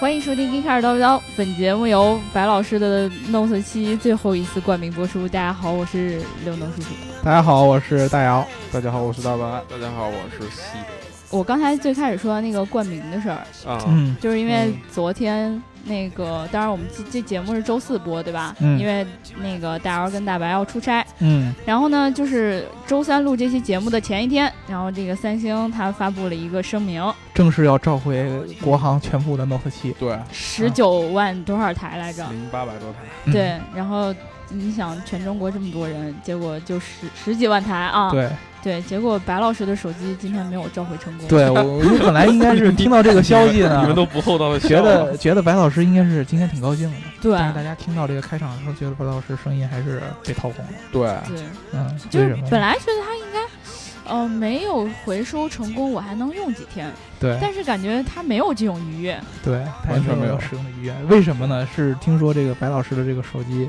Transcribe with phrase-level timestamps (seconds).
[0.00, 5.28] 欢迎收听《一开始叨不叨》，本节目由白老师的 Note 七最后一次冠名播出。
[5.28, 6.88] 大家好，我是刘能叔叔。
[7.22, 8.42] 大家好，我是大姚。
[8.72, 9.42] 大家好，我是大白。
[9.68, 11.36] 大家好，我是西德。
[11.36, 15.62] 我刚才最开始说那个冠名的事儿啊，嗯，就是因为昨天。
[15.84, 18.54] 那个，当然我们这这节目是周四播，对吧？
[18.60, 18.78] 嗯。
[18.78, 19.06] 因为
[19.40, 21.04] 那个大姚跟大白要出差。
[21.20, 21.54] 嗯。
[21.64, 27.02] 然后呢，就是周三录这期节目的前一天，然后这个三星它发布了一个声明，
[27.34, 28.28] 正式要召回
[28.62, 29.92] 国行全部的 Note 七。
[29.98, 30.18] 对。
[30.30, 32.28] 十九万多少台来着？
[32.30, 33.32] 零八百多台。
[33.32, 33.58] 对。
[33.74, 34.14] 然后
[34.48, 38.10] 你想，全中国这么多人，结果就十十几万台啊。
[38.10, 38.28] 对。
[38.62, 41.26] 对，结果白老师的手机今天没有召回成功。
[41.28, 46.96] 对，我我本来应该是听到这个消息呢，你们都不厚道的，觉得觉得白老师应该是今天挺高兴的。
[47.22, 50.70] 对，但是大家听到这个开场的时候，觉得白老师声音还是被掏空了。
[50.92, 51.02] 对，
[51.34, 56.90] 对，嗯，就是本来觉得他应该，呃，没有回收成功，我还能用几天。
[57.18, 59.18] 对，但是感觉他没有这种愉悦。
[59.42, 60.94] 对，完全没有使用的愉悦。
[61.08, 61.66] 为什么呢？
[61.74, 63.68] 是听说这个白老师的这个手机，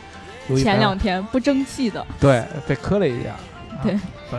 [0.62, 3.36] 前两天不争气的，对，被磕了一下。
[3.84, 3.98] 对，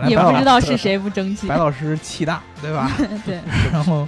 [0.09, 1.47] 也不知道是谁不争气。
[1.47, 2.89] 白老师气大，对吧？
[3.25, 3.39] 对。
[3.71, 4.07] 然后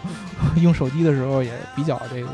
[0.57, 2.29] 用手机的时候也比较这个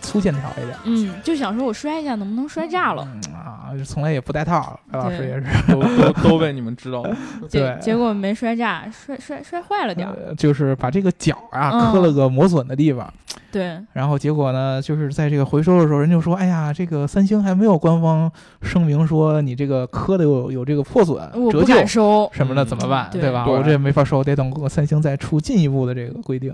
[0.00, 0.76] 粗线条一点。
[0.84, 3.02] 嗯，就想说我摔一下能不能摔炸了
[3.34, 3.70] 啊？
[3.84, 7.16] 从来也不带套，白老师也是都都都被你们知道了。
[7.50, 10.34] 对，结果没摔炸，摔摔摔坏了点儿。
[10.36, 13.12] 就是把这个角啊磕了个磨损的地方。
[13.54, 18.28] 对，然后结果呢，就是在这个回收的时候，人就说：“哎呀，这个三星还没有官方
[18.62, 21.16] 声明说你这个磕的有有这个破损、
[21.52, 23.08] 折旧收什么的，怎么办？
[23.12, 23.46] 对吧？
[23.46, 26.52] 我这也没法收，得等三星再出进一步的这个规定。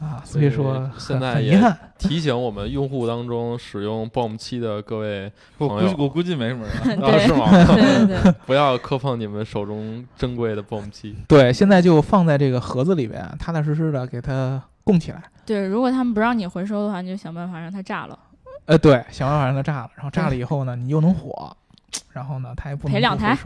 [0.00, 7.48] 啊，所以说现在遗憾提醒我们用户当中使用 BOM 七的各位我估计我估计没什么人， 是吗？
[7.72, 11.14] 对对对， 不要磕碰你们手中珍贵的 BOM 七。
[11.28, 15.22] 对，现在就放在这个盒子里边，踏踏实实的给它供起来。
[15.44, 18.18] 对，如果他们不让你回收的话，你就想办法让它炸了。
[18.66, 21.56] 呃，对，想办法让它炸了，然后炸了以后呢，你又能火，
[22.12, 23.36] 然后呢，它也不能赔两台，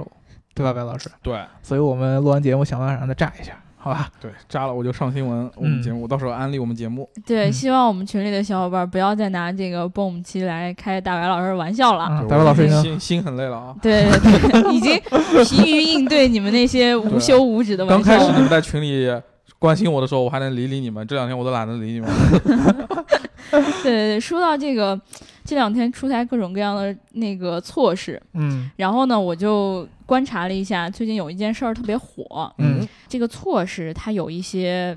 [0.55, 1.10] 对吧，白老师？
[1.22, 4.10] 对，所以我们录完节目想办法让它炸一下，好吧？
[4.21, 7.09] 对，炸了我就上新闻，我们节目到时候安利我们节目。
[7.25, 12.09] 对，希望我们群里的小伙伴不要再拿这个 BOM 七来开大白老师玩笑了。
[12.28, 13.75] 大白老师心心很累了啊。
[13.81, 15.00] 对对对，已经
[15.44, 18.05] 疲于应对你们那些无休无止的玩笑。
[18.05, 19.10] 刚开始你们在群里。
[19.59, 21.06] 关心我的时候，我还能理理你们。
[21.06, 22.11] 这两天我都懒得理你们。
[23.50, 25.00] 对 对对，说到这个，
[25.44, 34.97] 这两天出台各种各样的那个措施，嗯，然后呢，我就观察了一下，最近有一件事儿特别火，嗯，这个措施它有一些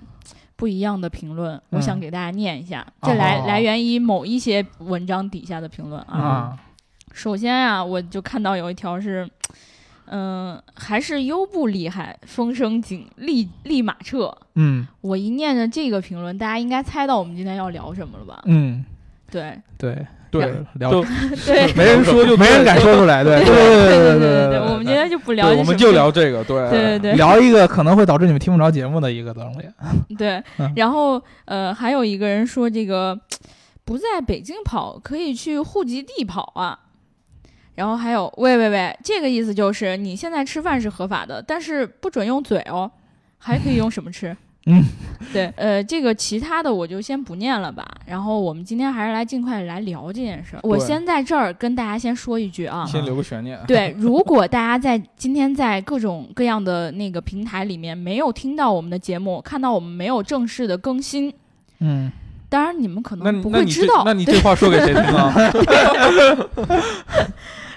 [0.56, 6.58] 不一样的评论，我想给大家念一下，这来来源于某一些文章底下的评论啊。
[7.14, 9.30] 首先啊，我就看到有一条是。
[10.12, 14.36] 嗯，还是优步厉害，风声紧，立立马撤。
[14.56, 18.42] 嗯，我一念着这个评论，大家应该猜到我们今天要聊什么了吧？
[18.46, 18.84] 嗯，
[19.32, 20.42] 对对对，
[20.74, 20.92] 聊
[21.46, 30.16] 对，没人说就没人敢说出来，对对对对对对，我们今天就不聊，我们就聊这个，对对对对，聊一个可能会导致你们听不着节目的一个东西。
[30.16, 30.44] 对，
[30.76, 33.20] 然后呃，还有一个人说这个
[33.86, 36.78] 不在北京跑，可以去户籍地跑啊。
[37.80, 42.92] 然后还有，喂喂喂，这个意思就是你现在吃饭是合法的，但是不准用嘴哦，
[43.38, 44.36] 还可以用什么吃？
[44.68, 44.84] 嗯，
[45.32, 47.88] 对，呃，这个其他的我就先不念了吧。
[48.06, 50.60] 然后我们今天还是来尽快来聊这件事儿。
[50.62, 53.58] 我先在这儿跟大家先说一句啊，先留个悬念。
[53.66, 61.34] 对，如果大家在今天在各种各样的那个平台里面没有听到我们的节目，看到我们没有正式的更新，
[61.80, 62.12] 嗯，
[62.50, 64.04] 当然你们可能不会知道。
[64.06, 65.34] 那你这话说给谁听啊？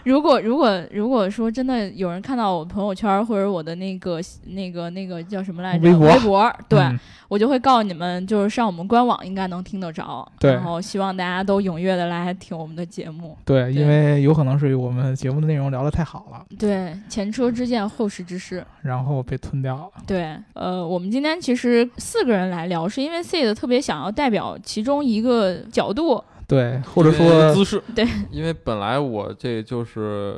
[0.04, 5.84] 如果如果如果说真的有人看到我朋友圈或者我的那个那个那个叫什么来着？
[5.84, 6.80] 微博，微博，对
[7.28, 10.30] 我就会告诉你们，就是上我们官网应该能听得着。
[10.38, 13.36] 对，然后希望大家都踊跃的来听我们的节目。
[13.44, 16.44] 对，因为有可能是我们节目的内容聊得太好了。
[16.58, 19.90] 对，前车之鉴，后事之师，然后被吞掉了。
[20.06, 26.22] 对，呃，我们今天其实四个人来聊，是因为 C 的特别想要代表其中一个角度。
[26.52, 30.36] 对，或者说姿势，对，因为本来我这就是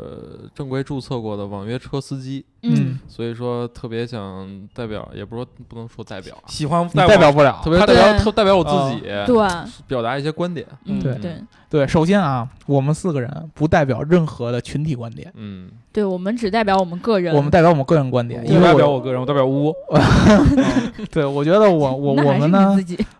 [0.55, 9.37] 正规注册过的网约车司机，嗯，所以说特别想代表，也不是说不能说代表，喜欢代表不了，特别代表特代表我自己，对，
[9.89, 11.15] 表达一些观点，嗯，对。
[11.17, 11.35] 对。
[11.71, 19.75] 对，首先啊，我们四个人不代表任何的群体观点，嗯，对，我们只代表我们个人，我们代表我们个人观点，因为代表我个人，我代表屋，
[21.11, 22.77] 对，我觉得我 我我们呢，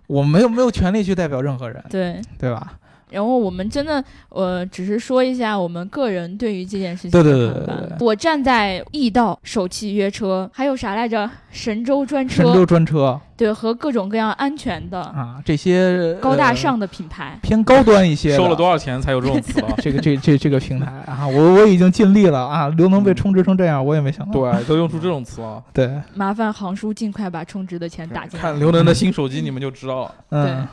[0.07, 2.75] 我没有没有权利去代表任何人，对，对吧？
[3.11, 7.97] 然后我们真的，呃，只是说一下我们个人对于这件事情对对的对对看法。
[8.01, 11.29] 我站在易道首汽约车，还有啥来着？
[11.51, 17.39] 神州专车神州，专车对，和各种各样安全的、啊，这些呃高大上的品牌。
[17.43, 19.75] 偏高端一些，收了多少钱才有这种词啊？
[19.79, 24.33] 这个这这这个平台啊，我我已经尽力了啊，刘能被嗯充值成这样，我也没想到。
[24.33, 25.63] 对，都用出这种词了。
[25.73, 28.59] 对，麻烦航叔尽快把充值的钱打进来看。
[28.59, 30.15] 刘能的新手机，你们就知道了。
[30.31, 30.67] 嗯，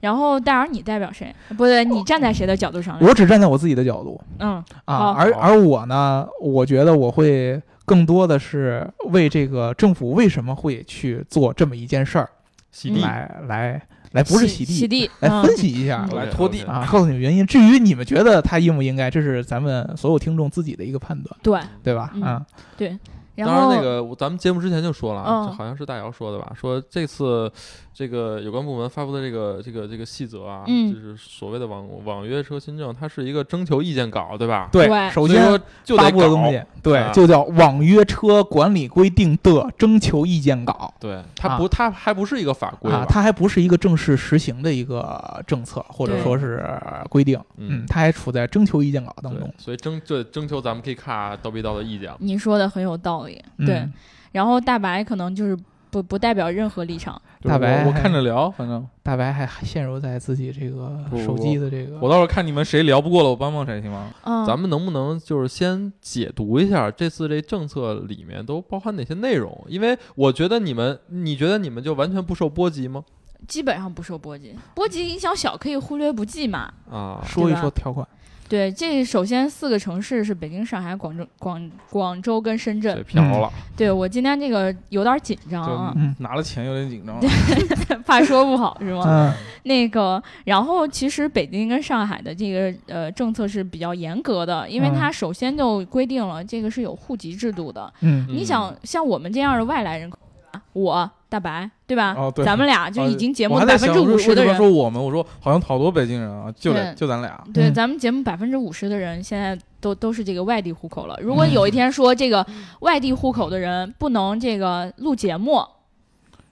[0.00, 1.34] 然后戴尔，你代表谁？
[1.56, 2.98] 不对，你站在谁的角度上？
[3.00, 12.28] 我只站在我自己的角度嗯，啊而而我呢，我觉得我会更多的是为这个政府为什么会去做这么一件事儿
[12.70, 17.44] 洗地，来来来，不是洗地，洗地，来嗯分析一下嗯来拖地啊，告诉你们原因。
[17.46, 22.12] 至于你们觉得他应不应该，这是咱们所有听众自己的一个判断，对对吧？
[22.14, 22.46] 嗯啊，
[22.76, 22.96] 对。
[23.44, 26.52] 然当然，后那个咱们节目之前就说了，嗯这好像是大姚说的吧？
[26.54, 27.50] 说这次
[27.92, 34.68] 这个有关部门发布的这个这个这个细则啊，嗯就是所谓的网网约车新政，它是一个征求意见稿，对吧？
[34.72, 46.64] 对，首先就发布的东西，对，啊就叫《网约车管理规定》的征求意见稿对，它不，它还不是一个法规啊，它还不是一个正式实行的一个政策或者说是
[47.10, 52.16] 规定，嗯嗯，它还处在征求意见稿当中，，所以征就征求咱们可以看叨逼叨的意见了。
[52.20, 53.88] 你说的很有道理，嗯对。
[54.32, 55.56] 然后大白可能就是
[55.90, 64.10] 不不代表任何立场，大白我我看着聊，反正大白还陷入在自己这个手机的这个，我到时候看你们谁聊不过了，我帮帮谁行吗？
[64.24, 69.64] 嗯，咱们能不能就是先解读一下这次这政策里面都包含哪些内容？
[69.66, 73.02] 因为我觉得你们，你觉得你们就完全不受波及吗？
[73.46, 76.70] 基本上不受波及，波及影响小可以忽略不计嘛。
[76.90, 78.06] 啊，说一说条款，
[78.48, 83.04] 对，这首先四个城市是北京、上海、广州、广广州跟深圳。
[83.04, 87.20] 飘了，对我今天这个有点紧张啊，嗯拿了钱有点紧张。
[88.06, 89.04] 怕说不好是吗？
[89.06, 89.32] 嗯
[89.64, 97.92] 那个，然后其实北京跟上海的这个呃政策是比较严格的，因为嗯它首先就规定了这个是有户籍制度的。
[98.00, 100.18] 嗯你想像我们这样的外来人口，
[100.52, 102.14] 啊我大白对吧？
[102.16, 107.42] 哦对咱们俩就已经节目百分之五十的人，说我们，我说好像好多北京人啊，就就咱俩。
[107.52, 111.18] 对，嗯咱们节目百分之五十的人现在都都是这个外地户口了。
[111.20, 112.44] 如果嗯有一天说这个
[112.80, 115.62] 外地户口的人不能这个录节目，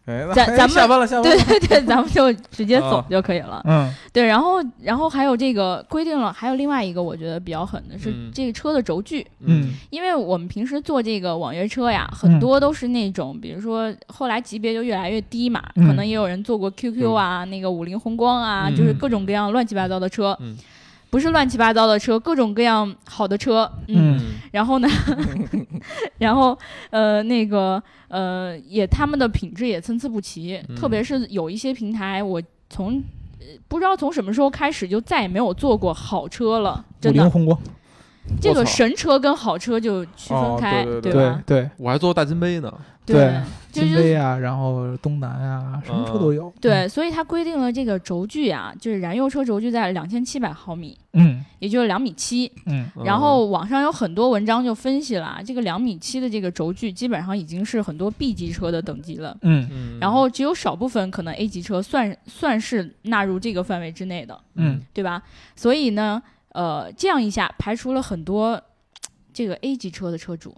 [0.06, 1.44] 哎咱 咱们下班了，下班对了。
[1.44, 3.06] 对对，咱们就直接走啊。
[3.10, 3.60] 就可以了。
[3.66, 3.92] 嗯。
[4.12, 8.30] 对，然后然后还有这个规定了，还有另外一个我觉得比较狠的是嗯。
[8.32, 9.74] 这个车的轴距，嗯。
[9.90, 15.86] 因为我们平时坐这个网约车呀，很多都是那种，比如说后来级别就越来越低嘛，嗯。
[15.86, 20.36] 可能也有人坐过 QQ 啊，那个五菱宏光啊，嗯就是各种各样乱七八糟的车。
[20.40, 20.56] 嗯
[21.10, 24.20] 不是乱七八糟的车，各种各样好的车，嗯，嗯。
[24.52, 24.88] 然后呢，
[26.18, 26.56] 然后
[26.90, 30.76] 呃，那个呃，也他们的品质也参差不齐，嗯。
[30.76, 33.02] 特别是有一些平台，我从
[33.38, 37.58] 呃不知道从什么时候开始就再也没有坐过好车了，五真的，菱宏光，
[38.40, 41.24] 这个神车跟好车就区分哦开，对对对。
[41.24, 41.42] 吧？
[41.46, 42.72] 对，我还做大金杯呢，
[43.04, 43.40] 对
[43.72, 51.44] 就是金杯啊，然后东南啊，什么车都有，对，所以它规定了这个轴距啊，就是燃油车轴距在两千七百毫米，嗯。
[51.58, 52.50] 也就是两米七。
[52.66, 52.86] 嗯。
[53.04, 59.66] 然后网上有很多文章就分析了啊，这个两米七的这个轴距基本上已经是很多 B 级车的等级了，嗯。
[59.72, 64.80] 嗯，然后只有少部分可能 A 级车算算是纳入这个范围之内的，嗯。
[64.92, 65.22] 对吧？
[65.54, 66.22] 所以呢，
[66.56, 68.58] 呃，这样一下排除了很多
[69.30, 70.56] 这个 A 级车的车主，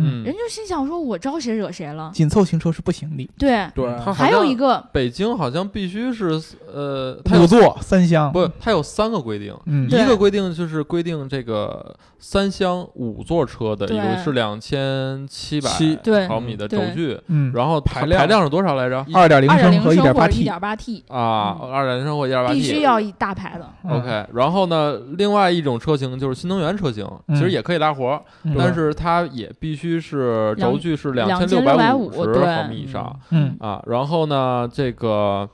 [0.00, 2.10] 嗯，人就心想说，我招谁惹谁了？
[2.14, 6.40] 紧凑型车是不行的，对，对，它还有一个北京好像必须是
[6.72, 9.88] 呃，它有五座三厢，不，它有三个规定，嗯。
[9.88, 13.96] 一个规定就是规定这个三厢五座车的，对。
[13.96, 15.98] 一个是两千七百七。
[16.28, 19.04] 毫米的轴距，嗯，然后排量排量是多少来着？
[19.14, 23.68] 二点零升和一点八 T，点八 T，啊，二点零升或一点八 T，必须要一大排的。
[23.84, 27.36] 嗯 OK，然后呢，另外一种车型就是新能源车型，嗯。
[27.36, 28.54] 其实也可以拉活，嗯。
[28.58, 33.56] 但是它也必须是轴距是两千六百2650十毫米以上嗯。
[33.60, 33.80] 啊。
[33.86, 35.48] 然后呢，这个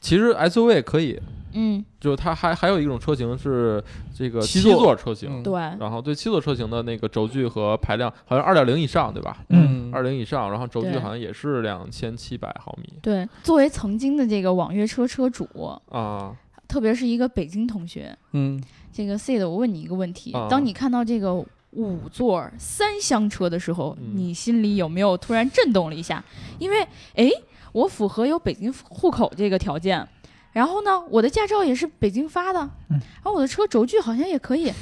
[0.00, 1.20] 其实 SUV 也可以，
[1.54, 3.82] 嗯，就是它还还有一种车型是
[4.14, 9.38] 这个七七座座车型嗯，对，然后对七座车型的那个轴距和排量好像二点零以上，对吧？
[9.48, 9.90] 嗯。
[9.92, 12.92] 二零以上，然后轴距好像也是两千七百毫米。
[13.02, 15.48] 对，作为曾经的这个网约车车主，
[15.90, 16.36] 啊。
[16.68, 18.60] 特别是一个北京同学，嗯，
[18.92, 20.48] 这个 C 的，我问你一个问题：啊。
[20.50, 21.32] 当你看到这个
[21.76, 26.24] 五座三厢车的时候，嗯你心里有没有突然震动了一下？
[26.58, 27.30] 因为，诶，
[27.72, 30.06] 我符合有北京户口这个条件，
[30.52, 34.72] 然后呢，我的驾照也是北京发的，嗯然后我的车轴距好像也可以。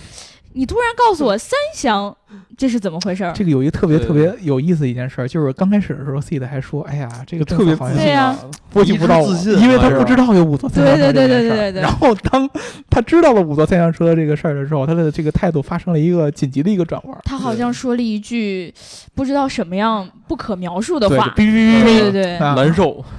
[0.56, 2.16] 你突然告诉我三厢，
[2.56, 3.28] 这是怎么回事？
[3.34, 8.36] 这个有一个特别特别有意思的一件事，就是刚开始的时候，Seed 还说：“哎呀，这个特别好像对呀，
[8.72, 12.48] 波及不到我，因为他不知道有五座三厢车对对对对。”然后当
[12.88, 17.18] 他知道了五座三厢车这个事儿的时候，他的这个态度发生了一个紧急的一个转弯。
[17.24, 18.72] 他好像说了一句
[19.12, 21.44] 不知道什么样不可描述的话，对
[21.82, 23.04] 对对，难受，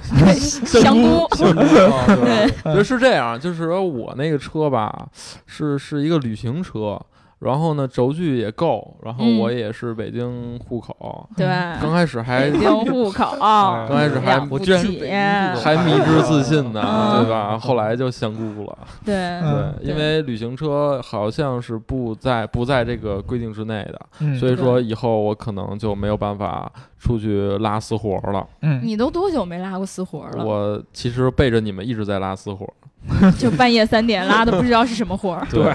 [0.64, 5.06] 香菇， 对，就是这样，就是说我那个车吧，
[5.44, 6.98] 是是一个旅行车。
[7.38, 11.46] 然后呢，轴距也够，然后我也是北京户口，对，
[11.82, 14.82] 刚开始还北京户口， 刚开始还我居然
[15.54, 17.58] 还迷之自信呢，对吧？
[17.58, 19.14] 后来就香菇了，对。
[19.40, 28.46] 对，因为旅行车好像是不在不在这个规定之内的，所以说以后我可能就没有办法出去拉私活了。
[28.62, 30.44] 嗯，你都多久没拉过私活了？
[30.44, 32.66] 我其实背着你们一直在拉私活。
[33.38, 35.46] 就半夜三点拉的，不知道是什么活儿。
[35.50, 35.74] 对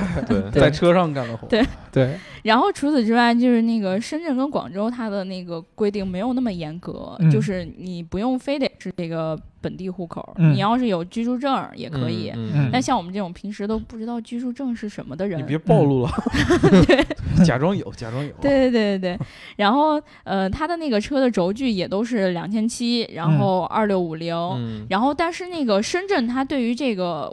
[0.51, 1.47] 对，在车上干的活。
[1.47, 2.17] 对对。
[2.43, 12.31] 然后除此之外，就是那个深圳跟广州，它的那个规定没有那么严格，就是你不用非得是这个本地户口，你要是有居住证也可以。
[12.71, 16.11] 但像我们这种平时都不知道居住证是什么的人，你别暴露了。
[16.87, 17.05] 对，
[17.45, 18.31] 假装有，假装有。
[18.41, 19.19] 对对对对对。
[19.57, 27.31] 然后呃，它的那个车的轴距也都是两千七，然后二六五零，然后但是那个深圳它对于这个。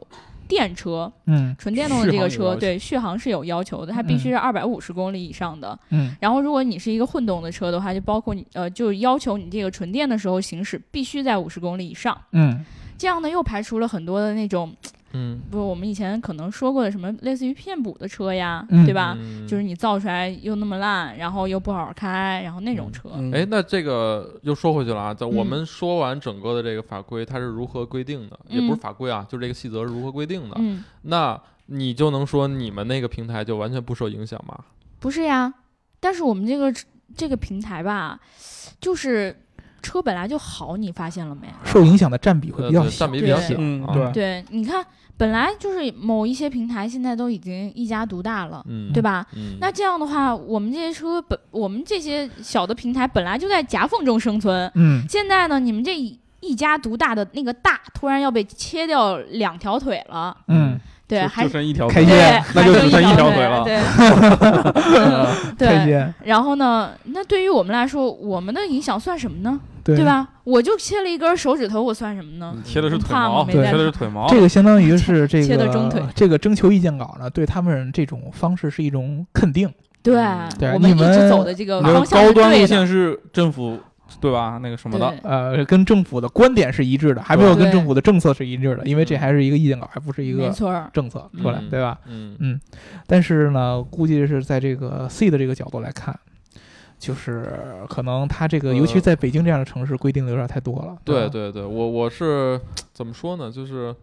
[0.49, 5.79] 电车，嗯，纯电动的这个车，对续航是有要求的，它必须是二百五十公里以上的。
[5.91, 12.19] 嗯，然后如果你是一个混动的车的话，就包括你呃，就要求你这个纯电的时候行驶必须在五十公里以上。
[12.33, 12.65] 嗯，
[12.97, 14.75] 这样呢又排除了很多的那种。
[15.13, 19.17] 嗯，不，我们以前可能说过的什么类似于骗补的车呀，对吧？
[19.49, 23.09] 就是你造出来又那么烂，然后又不好好开，然后那种车。
[23.33, 30.57] 哎，那这个又说回去了啊，在我们说完整个的这个法规它是如何规定的，也不是法规啊，就这个细则是如何规定的。
[30.59, 34.59] 嗯，那你就能说你们那个平台就完全不受影响吗？
[35.01, 35.55] 不是呀，
[36.01, 36.73] 但是我们这个
[37.17, 38.21] 这个平台吧，
[38.81, 39.35] 就是。
[39.83, 41.49] 车本来就好，你发现了没？
[41.65, 43.55] 受影响的占比会比较小，占比比较小。
[43.57, 44.85] 对对，你看，
[45.17, 49.27] 本来就是某一些平台现在都已经一家独大了，对吧？
[49.61, 54.71] 那这样的话，我们这些车本，我们这些小的平台本来就在夹缝中生存。
[54.75, 55.97] 嗯，现在呢，你们这
[56.41, 60.37] 一家独大的那个大，突然要被切掉两条腿了。
[60.49, 60.79] 嗯。
[61.09, 63.65] 对，还剩一条开肩，那就只剩一条腿了。
[63.65, 63.81] 对，
[65.87, 66.13] 对。
[66.23, 66.91] 然后呢？
[67.05, 69.59] 那对于我们来说，我们的影响算什么呢？
[69.83, 70.29] 对吧？
[70.45, 72.55] 我就切了一根手指头，我算什么呢？
[72.63, 74.29] 切的是腿毛，切的是腿毛。
[74.29, 76.03] 这个相当于是这个切的中腿。
[76.15, 79.73] 这个征求意见稿呢，对他们这种方式是一种肯定。
[80.03, 80.15] 对，
[80.75, 83.79] 我们一直走的这个方向高端路线是政府。
[84.21, 84.59] 对吧？
[84.63, 90.51] 那个什么的，呃，跟政府的观点是一致的，还没有跟政府的政策是一致的，因为这还是一个意见稿，还不是一个
[90.93, 91.99] 政策出来，对吧？
[92.07, 92.61] 嗯嗯。
[93.07, 96.19] 但是呢，估计是在这个 C 的这个角度来看，
[96.99, 97.53] 就是
[97.89, 100.97] 可能他这个，尤其在北京这样的城市，规定的有点太多了。
[101.05, 102.61] 对对对，我我是
[102.93, 103.51] 怎么说呢？
[103.51, 103.95] 就是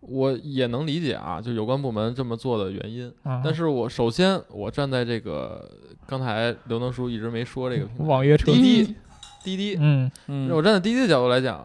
[0.00, 3.12] 我也能理解啊，就有关部门这么做的原因。
[3.42, 5.68] 但是我首先我站在这个
[6.06, 8.94] 刚才刘能叔一直没说这个网约车滴滴。
[9.42, 11.64] 滴滴，嗯嗯，我站在滴滴的角度来讲，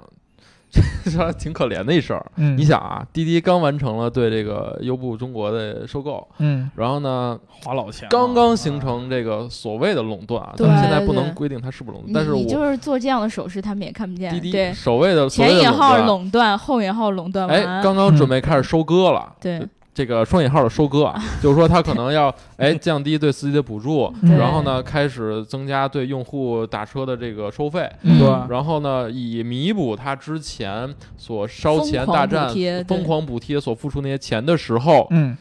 [1.05, 2.25] 这挺可怜的一事儿。
[2.35, 14.31] 嗯，你想啊，滴滴刚完成了对这个优步中国的收购，嗯，然后呢，花老钱，刚刚形成这个所谓的垄断啊，咱们现在不能规定它是不是垄断，但是我就是做这样的手势，他们也看不见。
[14.33, 19.65] 滴滴对，所谓的前引号垄断，后引号垄断，哎，刚刚准备开始收割了，对。
[19.95, 21.11] 这个双引号的收割，
[21.41, 32.53] 就是说他可能要哎降低对司机的补助，然后呢开始增加对用户打车的这个收费，对，然后呢以弥补他之前所烧钱大战、
[32.85, 35.35] 疯狂补贴所付出那些钱的时候，嗯，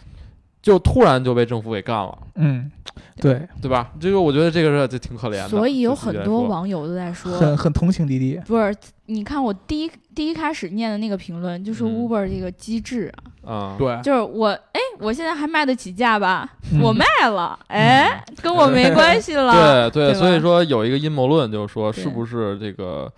[0.64, 2.73] 就突然就被政府给干了，嗯，
[3.21, 3.92] 对，对吧？
[4.00, 5.49] 这个我觉得这个是就挺可怜的。
[5.50, 8.40] 所以有很多网友都在说，很很同情滴滴。
[8.47, 13.52] 不是，你看我第一第一开始念的那个评论，就是 Uber 这个机制啊。
[13.52, 16.50] 啊，对，就是我，哎，我现在还卖得起价吧？
[16.80, 19.90] 我卖了，哎，跟我没关系了。
[19.90, 23.12] 对对，所以说有一个阴谋论，就是说是不是这个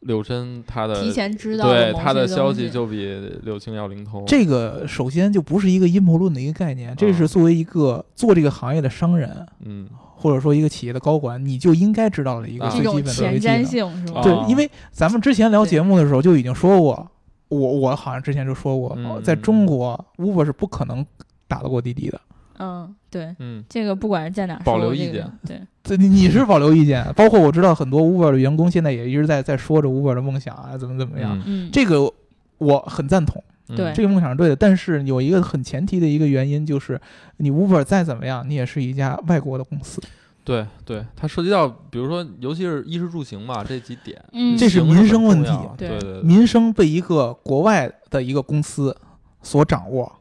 [0.00, 4.24] 柳琛他的提前知道对他的消息就比柳青要灵通？
[4.26, 14.22] 这个首先就不是一个阴谋论的一个概念，这是作为一个做这个行业的商人，嗯，或者说一个企业的高管，你就应该知道的一个最基本的前瞻性，是吧？
[14.22, 17.10] 对，因为咱们之前聊节目的时候就已经说过。
[17.48, 21.04] 我我好像之前就说过，在中国，Uber 是不可能
[21.48, 22.20] 打得过滴滴的。
[22.60, 27.10] 嗯，对，嗯，这个不管是在哪，保留意见，对，这你是保留意见。
[27.16, 31.40] 包括我知道很多 Uber 的员工现在也一直在在说着 Uber 的梦想啊，怎么怎么样。
[31.46, 32.12] 嗯，这个
[32.58, 33.42] 我很赞同，
[33.74, 34.54] 对，这个梦想是对的。
[34.54, 37.00] 但是有一个很前提的一个原因，就是
[37.38, 40.02] 你 Uber 再怎么样，你也是一家外国的公司。
[40.44, 45.50] 对对，它涉及到，比如说，尤其是衣食住行嘛，这几点，嗯，这是民生问题。
[45.78, 48.94] 对对，民生被一个国外的一个公司
[49.42, 50.19] 所掌握。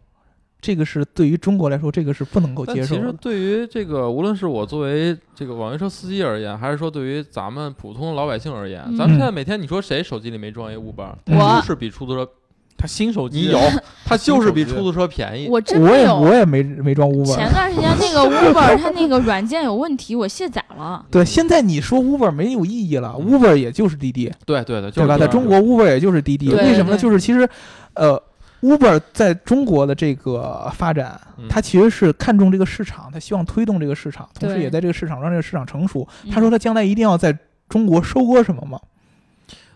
[0.61, 3.01] 这个是对于中国来说，这个是不能够接受的。
[3.01, 12.29] 其实对于这个，无论是我作为这个网约车司机而言，还是说对于咱们普通老百姓而言，咱们现在每天你说谁手机里没装一 Uber，就是比出租车，
[12.77, 13.59] 他新手机你有，
[14.03, 15.47] 它就是比出租车便宜。
[15.47, 17.35] 我真我也我也没没装 Uber。
[17.35, 21.05] 前段时间那个 Uber 它那个软件有问题，我卸载了。
[21.09, 24.29] 对，现在你说 Uber 没有意义了，Uber 也就是滴滴。
[24.45, 25.17] 对对的，对吧？
[25.17, 26.49] 在中国，Uber 也就是滴滴。
[26.49, 26.97] 为什么呢？
[26.97, 27.47] 就是其实，
[27.93, 28.21] 呃。
[28.61, 36.05] Uber 在中国的这个发展，它其实是看重这个市场，它希望推动这个市场，同时也在这个市场让这个市场成熟。
[36.29, 37.37] 他说他将来一定要在
[37.69, 38.79] 中国收割什么吗？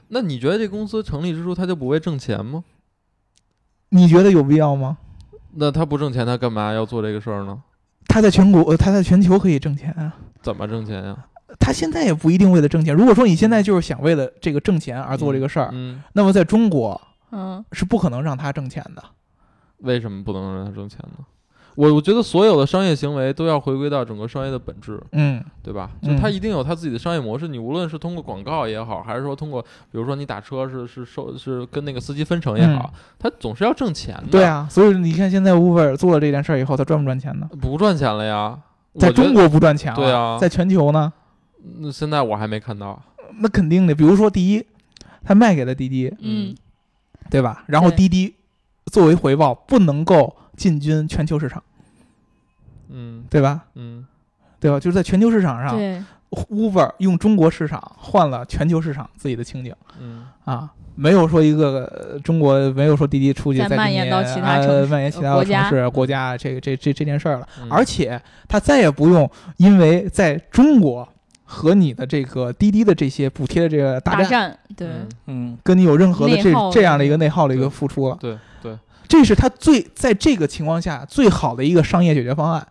[0.10, 2.64] 那你觉得这公司成立之初他就不会挣钱吗？
[3.90, 4.98] 你觉得有必要吗？
[5.54, 7.62] 那他不挣钱，他干嘛要做这个事儿呢？
[8.08, 10.14] 他在全国，他在全球可以挣钱啊。
[10.42, 11.18] 怎么挣钱呀？
[11.58, 12.94] 他现在也不一定为了挣钱。
[12.94, 17.00] 如果说你现在就是想为了这个挣钱而做这个事儿，嗯，那么在中国。
[17.34, 19.04] 嗯，是不可能让他挣钱的。
[19.80, 21.26] 为什么不能让他挣钱呢？
[21.76, 25.90] 我我觉得所有的商业行为都要回归到整个商业的本质，嗯，对吧？
[26.04, 27.48] 就他一定有他自己的商业模式。
[27.48, 34.28] 你无论是通过广告也好，还是说通过，比如说你打车是是收是跟那个司机分成也好，他总是要挣钱的。
[34.30, 37.50] 对啊，所以你看现在 Uber 做了这件事儿以后，他赚不赚钱呢？
[37.60, 38.60] 不赚钱了呀，
[39.00, 39.92] 在中国不赚钱。
[39.96, 41.12] 对啊，在全球呢？
[41.80, 43.02] 那现在我还没看到。
[43.40, 44.64] 那肯定的，比如说第一，
[45.24, 46.56] 他卖给了滴滴，嗯。
[47.30, 47.64] 对吧？
[47.68, 48.34] 然后滴滴
[48.92, 51.64] 作为回报不能够进军全球市场，
[52.90, 53.66] 嗯，对吧？
[53.76, 54.06] 嗯，
[54.60, 54.80] 对吧？
[54.80, 55.78] 就是在全球市场上
[56.30, 71.08] ，Uber 用中国市场换了全球市场自己的情景，嗯啊，没有说一个中国没有说滴滴出去再蔓延到其他城市、蔓延其他城市、国家这个这这这件事儿了，而且他再也不用因为在中国。
[71.44, 74.88] 和你的这个滴滴的这些补贴的这个大战，对，
[75.28, 82.68] 嗯，跟你有任何的这这样的一个内耗的一个付出了，对对，这是他最在这个情况下最好的一个商业解决方案。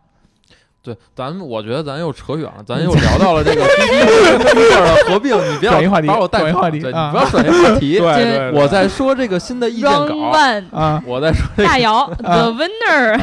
[0.83, 7.99] 对，咱们我觉得咱又扯远了，咱又聊到了这个滴滴的合并，你不要把我带话题，对，你不要转移话题。
[7.99, 10.31] 对， 我在说这个新的意见稿
[10.73, 13.21] 啊，我在说大姚 the winner，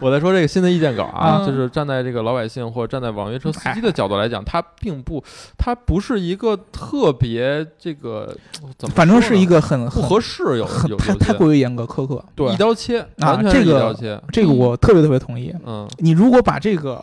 [0.00, 5.24] 我在说这个新的意见稿啊，就是站在这个老百姓或者站在网约车司机的角度来讲，它并不，
[5.56, 8.36] 它不是一个特别这个
[8.76, 13.96] 怎么，反正是一个很不合适，有有太太过于严格苛刻，对，一刀切，啊，这个
[14.30, 15.54] 这个我特别特别同意。
[15.64, 17.02] 嗯，你如果把这个个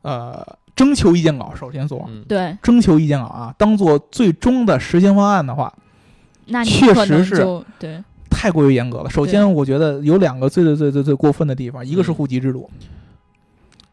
[0.00, 5.74] 呃，征求意见稿，首先说，对，征求意见稿啊，当做最终的实行方案的话，
[6.46, 7.44] 那确实是
[7.78, 8.02] 对。
[8.28, 9.08] 太过于严格了。
[9.08, 12.68] 首先，我觉得有两个最最最最最过分的地方，一个是户籍制度，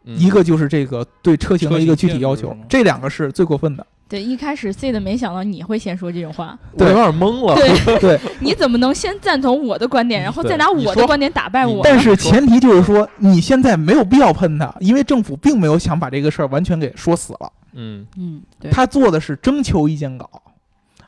[0.04, 3.88] 一个就是这个对车型的一个具体要求，这两个是最过分的。
[4.10, 7.56] 对，一开始 C 的没想到你会先说这种话，我有点懵了。
[7.56, 11.82] 对 对，你怎么能先赞同我的观点，然后再拿我的观点打败我？
[11.84, 17.52] 但是前提就是说，你现在没有必要喷他，因为政府并没有想把这个事儿完全给说死了。
[17.74, 20.30] 嗯嗯，他做的是征求意见稿，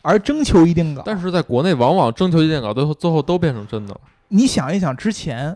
[0.02, 4.00] 而征求意见稿，但是在国内往往征求意见稿最后最后都变成真的了。
[4.30, 5.56] 你想一想之前。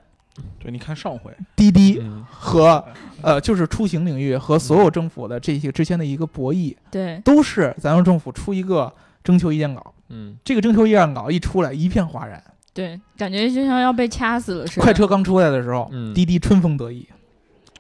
[0.59, 1.31] 对，你看上回。
[1.55, 2.83] 滴滴和
[3.21, 12.41] 呃，就是出行领域和所有政府的这些之间的一个博弈，对，都是咱们政府出一个征求意见稿，嗯，这个征求意见稿一出来，一片哗然，
[12.73, 14.81] 对，感觉就像要被掐死了似的。
[14.83, 17.07] 快车刚出来的时候，滴滴春风得意，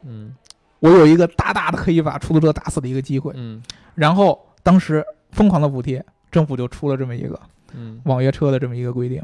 [0.05, 0.35] 嗯，
[0.79, 3.61] 我有一个大大的可以把出租车打死的一个机会，嗯，
[3.95, 7.39] 然后当时疯狂的补贴，政府就出了这么一个，
[7.73, 9.23] 嗯，网约车的这么一个规定。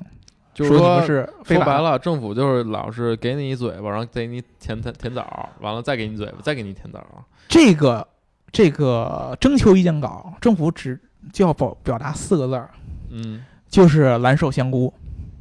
[0.56, 7.06] 就是说，是说白了，政府就是老是给你一嘴巴，然后给你舔舔舔枣，完了再给你嘴巴，再给你舔枣。
[7.50, 8.08] 这个
[8.54, 10.98] 这个征求意见稿，政府只
[11.34, 12.70] 就要表表达四个字儿，
[13.10, 14.94] 嗯，就是蓝瘦香菇。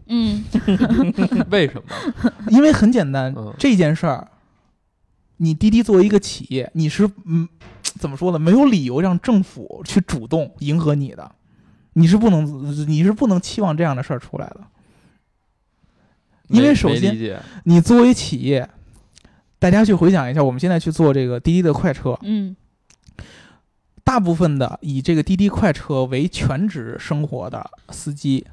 [0.07, 0.45] 嗯，
[1.49, 2.33] 为什么？
[2.51, 4.29] 因为很简单，这件事儿，
[5.37, 7.49] 你滴滴作为一个企业，你是嗯，
[8.01, 8.39] 怎么说呢？
[8.39, 11.31] 没有理由让政府去主动迎合你的，
[11.93, 12.45] 你是不能，
[12.89, 14.61] 你是不能期望这样的事儿出来的。
[16.49, 18.69] 因为首先，你作为企业，
[19.59, 22.55] 大家去回想一下，我们现在去做这个滴滴的快车，嗯，
[24.05, 28.47] 大部分的以这个滴滴快车为全职生活的司机，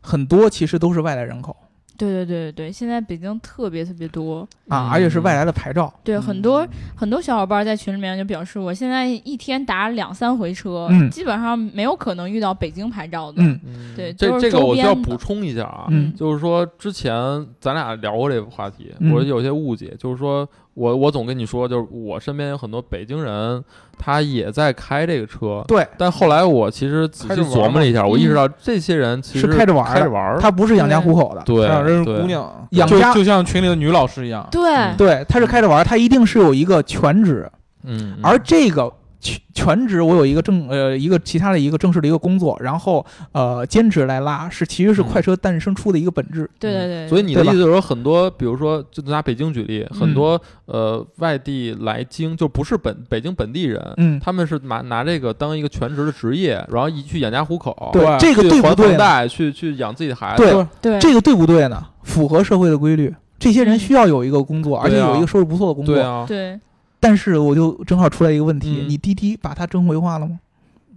[0.00, 1.56] 很多其实都是外来人口，
[2.00, 5.92] 对对对对对，现在北京特别特别多啊，而且是外来的牌照。
[6.02, 13.42] 对，很多很多小伙伴在群里面就表示，我现在一天打两三回车，基本上没有可能遇到北京牌照的。
[13.42, 17.14] 嗯，对，这这个我需要补充一下啊，就是说之前
[17.60, 20.48] 咱俩聊过这个话题，我有些误解，就是说。
[20.80, 23.62] 我我总跟你说，就是我身边有很多北京人，
[23.98, 25.62] 他也在开这个车。
[25.68, 31.42] 对，但后来我其实仔细琢磨了一下，我意识到这些人其实开着玩开着玩，他不是养家糊口的。
[31.42, 34.48] 对，这是姑娘养家，就像群里的女老师一样。
[34.50, 37.46] 对对，他是开着玩儿，他一定是有一个全职。
[37.84, 38.90] 嗯，而这个。
[39.20, 46.48] 全全职，我有一个正呃一个其他的一个正式的一个工作，然后呃兼职来拉，是其实是快车诞生出的一个本质。
[46.58, 47.08] 对对对。
[47.08, 58.96] 所以你的意思就是说，很多比如说就拿北京举例，很多呃外地来京就不是本北京本地人，嗯，他们是拿拿这个当一个全职的职业，然后一去养家糊口，对这个对不对？
[58.96, 61.84] 贷去去养自己的孩子，对对，这个对不对呢？
[62.02, 66.58] 符合社会的规律，这些人需要有一个工作，而且有一个收入不错的工作，对啊，对。
[67.00, 70.38] 但是我就正好出来一个问题，你滴滴把它正规化了吗？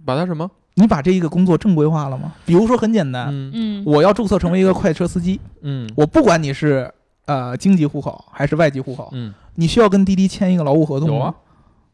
[0.04, 0.48] 把它什么？
[0.74, 2.32] 你把这一个工作正规化了吗？
[2.44, 6.92] 比如说很简单，嗯，我要注册成为一个快车司机，嗯，我不管你是
[7.26, 11.34] 呃京籍户口还是外籍户口，嗯，你需要跟滴滴签一个劳务合同吗？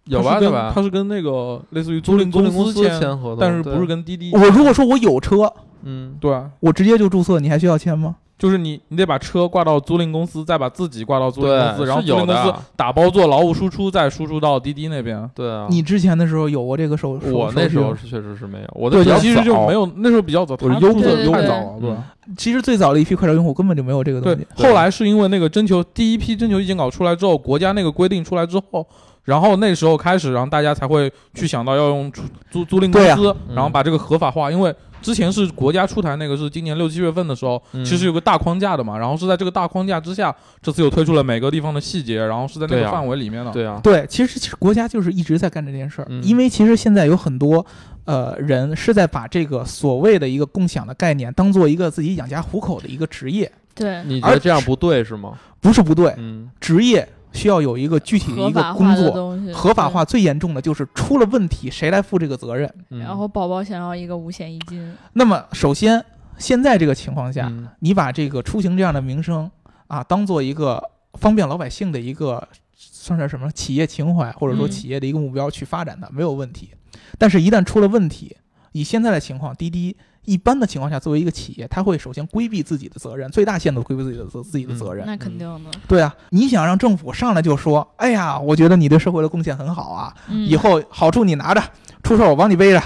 [0.07, 0.39] 有啊，有吧？
[0.41, 0.73] 对吧？
[0.75, 4.33] 他是跟那个类似于租赁公司签合同，但是不是跟滴滴？
[4.33, 8.17] 我如果说我有车，嗯，对，我直接就注册，你还需要签吗？
[8.41, 15.31] 就是你，你得把车挂到租赁公司，再把自己挂到租赁公司，然后租赁公司打包做劳务输出，再输出到滴滴那边。
[15.35, 17.21] 对啊，你之前的时候有过这个手？
[17.31, 21.95] 我那时候是确实是没有，我的其实就没有，那时候比较早，我是优的太早了，对？
[22.39, 24.47] 其实最早的一批快车用户根本就没有这个东西。
[24.57, 28.87] 后来是因为那个征求第一批征求意见稿出来之后，国家那个规定出来之后，
[29.25, 32.11] 然后那时候开始，然后大家才会去想到要用
[32.51, 34.75] 租租赁公司，然后把这个合法化，因为。
[35.01, 43.51] 之前是国家出台那个是今年六七月份的时候，其实有个大框架的嘛，然后是在这个大框架之下，这次又推出了每个地方的细节，然后是在那个范围里面的。
[43.51, 47.65] 对啊，对，其实其实国家就是一直在干这件事儿，因为其实现在有很多
[48.05, 53.51] 呃人是在把这个所谓的一个共享的概念当做一个自己养家糊口的一个职业。
[53.75, 55.39] 对，你觉得这样不对是吗？
[55.61, 57.09] 不是不对，嗯，职业。
[57.33, 62.73] 需要有一个具体的一个工作，合法化最严重的就是出了问题谁来负这个责任？
[62.89, 64.95] 然后宝宝想要一个五险一金。
[65.13, 66.05] 那么首先，
[66.39, 69.51] 现在这个情况下，你把这个出行这样的名声
[69.87, 70.83] 啊，当做一个
[71.15, 76.71] 方便老百姓的一个算是什么企业情怀，或者说企业的一个目标去发展的没有问题。
[77.19, 78.37] 但是，一旦出了问题，
[78.73, 79.97] 以现在的情况，滴滴。
[80.31, 85.05] 一般的情况下，作为一个企业，他会首先规避自己的责任，最大限度规避自己的责自己的责任。
[85.05, 85.71] 那肯定的。
[85.89, 91.61] 对啊，你想让政府上来就说：“哎呀，我觉得你对社会的贡献很好啊，以后好处你拿着，
[92.05, 92.81] 出事我帮你背着。”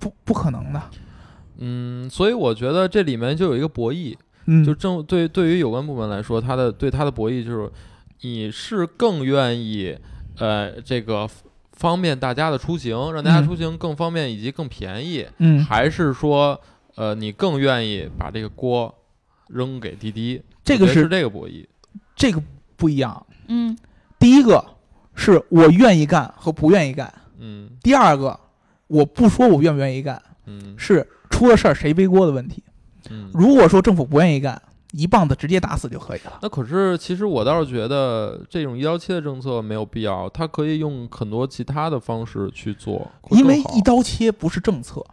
[0.00, 0.82] 不，不可能的。
[1.58, 4.16] 嗯，所以我觉得这里面就有一个博弈。
[4.46, 7.70] 嗯，就政对对于有关部门来说，他的对他的博弈就是，
[8.22, 9.96] 你是更愿意
[10.38, 11.28] 呃这个。
[11.80, 16.60] 方便大家的出行，让大家出行更方便以及更便宜，嗯，还是说，
[16.94, 18.94] 呃，你更愿意把这个锅
[19.48, 20.42] 扔给滴滴？
[20.62, 21.66] 这个是这个博弈，
[22.14, 22.42] 这个
[22.76, 23.26] 不一样。
[23.48, 23.74] 嗯，
[24.18, 24.62] 第一个
[25.14, 28.38] 是我愿意干和不愿意干，嗯，第二个
[28.86, 32.62] 我不说我愿不愿意干，嗯，是出了事儿谁背锅的问题。
[33.08, 34.60] 嗯，如果说政府不愿意干。
[34.92, 36.32] 一棒子直接打死就可以了。
[36.42, 43.10] 那可是，其实我倒是觉得这种一刀切的政策没有必要，它可以用很多其他的方式去做。
[43.30, 45.04] 因为一刀切不是政策，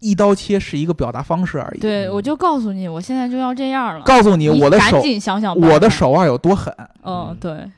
[0.00, 1.80] 一刀切是一个表达方式而已。
[1.80, 4.04] 对，我就告诉你，我现在就要这样了。
[4.04, 6.74] 告诉你，我的手，赶紧想想，我的手腕有多狠。
[7.02, 7.70] 嗯，对。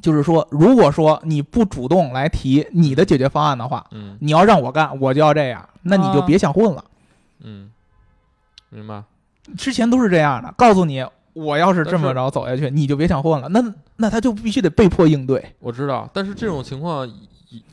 [0.00, 6.82] 就是说，如果说你不主动来提你的解决方案的话，嗯，你要让我干，我就要这样，那你就别想混了。
[7.40, 7.70] 嗯，
[8.70, 9.02] 明白。
[9.56, 13.48] 之前都是这样的，告诉你，我要是这么着走下去，你就别想混了。
[13.48, 13.62] 那
[13.96, 15.44] 那他就必须得被迫应对。
[15.58, 17.08] 我知道，但是这种情况，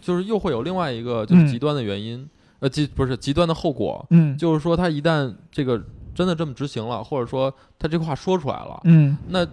[0.02, 2.28] 就是又会有另外一个就是极端的原因，
[2.60, 4.06] 呃，极不是极端的后果。
[4.10, 5.82] 嗯，就是说他一旦这个
[6.16, 9.46] 真的这么执行了，或者说他这话说出来了，嗯，那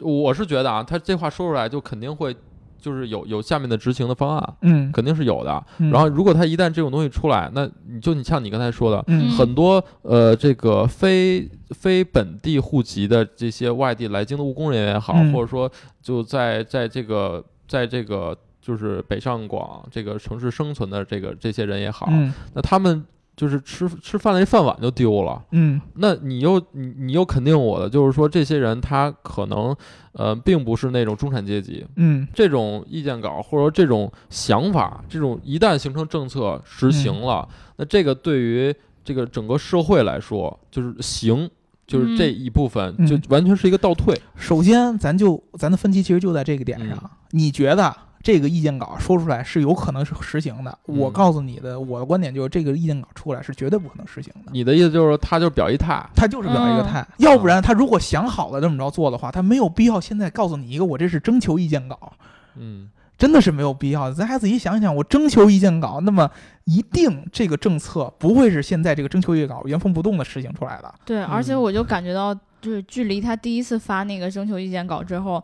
[0.00, 2.36] 我是觉得啊，他这话说出来就肯定会。
[2.80, 5.62] 就是有有下面的执行的方案，嗯，肯定是有的。
[5.78, 22.08] 然后，如果他一旦这种东西出来，那你就你像你刚才说的，嗯，很多呃，这个非非本地户籍的这些外地来京的务工人员也好，或者说就在在这个在这个就是北上广这个城市生存的这个这些人也好，
[22.54, 23.04] 那他们。
[23.40, 29.74] 就是吃吃饭的这饭碗就丢了，嗯，那你又你你又肯定我的，就是说这些人他可能
[30.12, 37.48] 呃并不是那种中产阶级，嗯，这种意见稿或者说这种想法，这种一旦形成政策实行了，
[37.78, 41.50] 那这个对于这个整个社会来说就是行。
[41.86, 44.16] 就是这一部分就完全是一个倒退。
[44.36, 47.92] 首先，咱就咱的分歧其实就在这个点上，你觉得？
[48.22, 50.78] 这个意见稿说出来是有可能是实行的。
[50.84, 54.52] 我告诉你的，我的观点就是，这个意见稿出来是绝对不可能实行的。
[54.52, 57.06] 你的意思就是，他就是表一态，他就是表一个态。
[57.16, 62.12] 要不然，他如果想好了这么着做的话，他没有必要现在告诉你一个，我这是征求意见稿。
[62.56, 64.12] 嗯，真的是没有必要。
[64.12, 66.30] 咱还仔细想想，我征求意见稿，那么
[66.64, 70.94] 一定这个政策不会是现在这个征求意见稿原封不动的实行出来的。
[71.06, 75.42] 对，而且我就感觉到，就是距离他第一次发那个征求意见稿之后。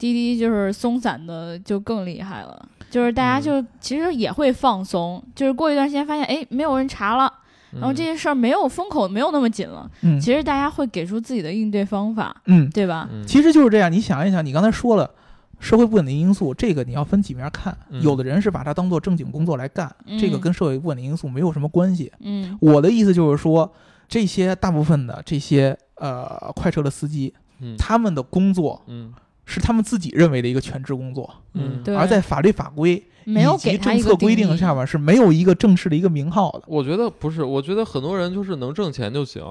[0.00, 7.30] 滴滴就是松散的就更厉害了，就是大家就其实也会放松，就是过一段时间发现哎没有人查了，
[7.72, 13.08] 然后这些事儿没有风口没有那么紧了，嗯，其实大家会给出自己的应对方法，嗯，对吧？
[13.26, 15.08] 其实就是这样，你想一想，你刚才说了
[15.58, 23.70] 社会不稳定因素，这个你要分几面看，有的人是把它当做正经工作来干，这个跟社会不稳定因素没有什么关系，嗯，我的意思就是说，
[24.08, 29.12] 这些大部分的这些呃快车的司机，嗯，他们的工作，嗯。
[29.50, 32.92] 是他们自己认为的一个全职工作，嗯，而在法律法规
[33.24, 36.62] 以及政策规定下面是没有一个正式的一个名号的。
[36.66, 39.42] 我觉得不是，我觉得很多人就是能挣钱就行，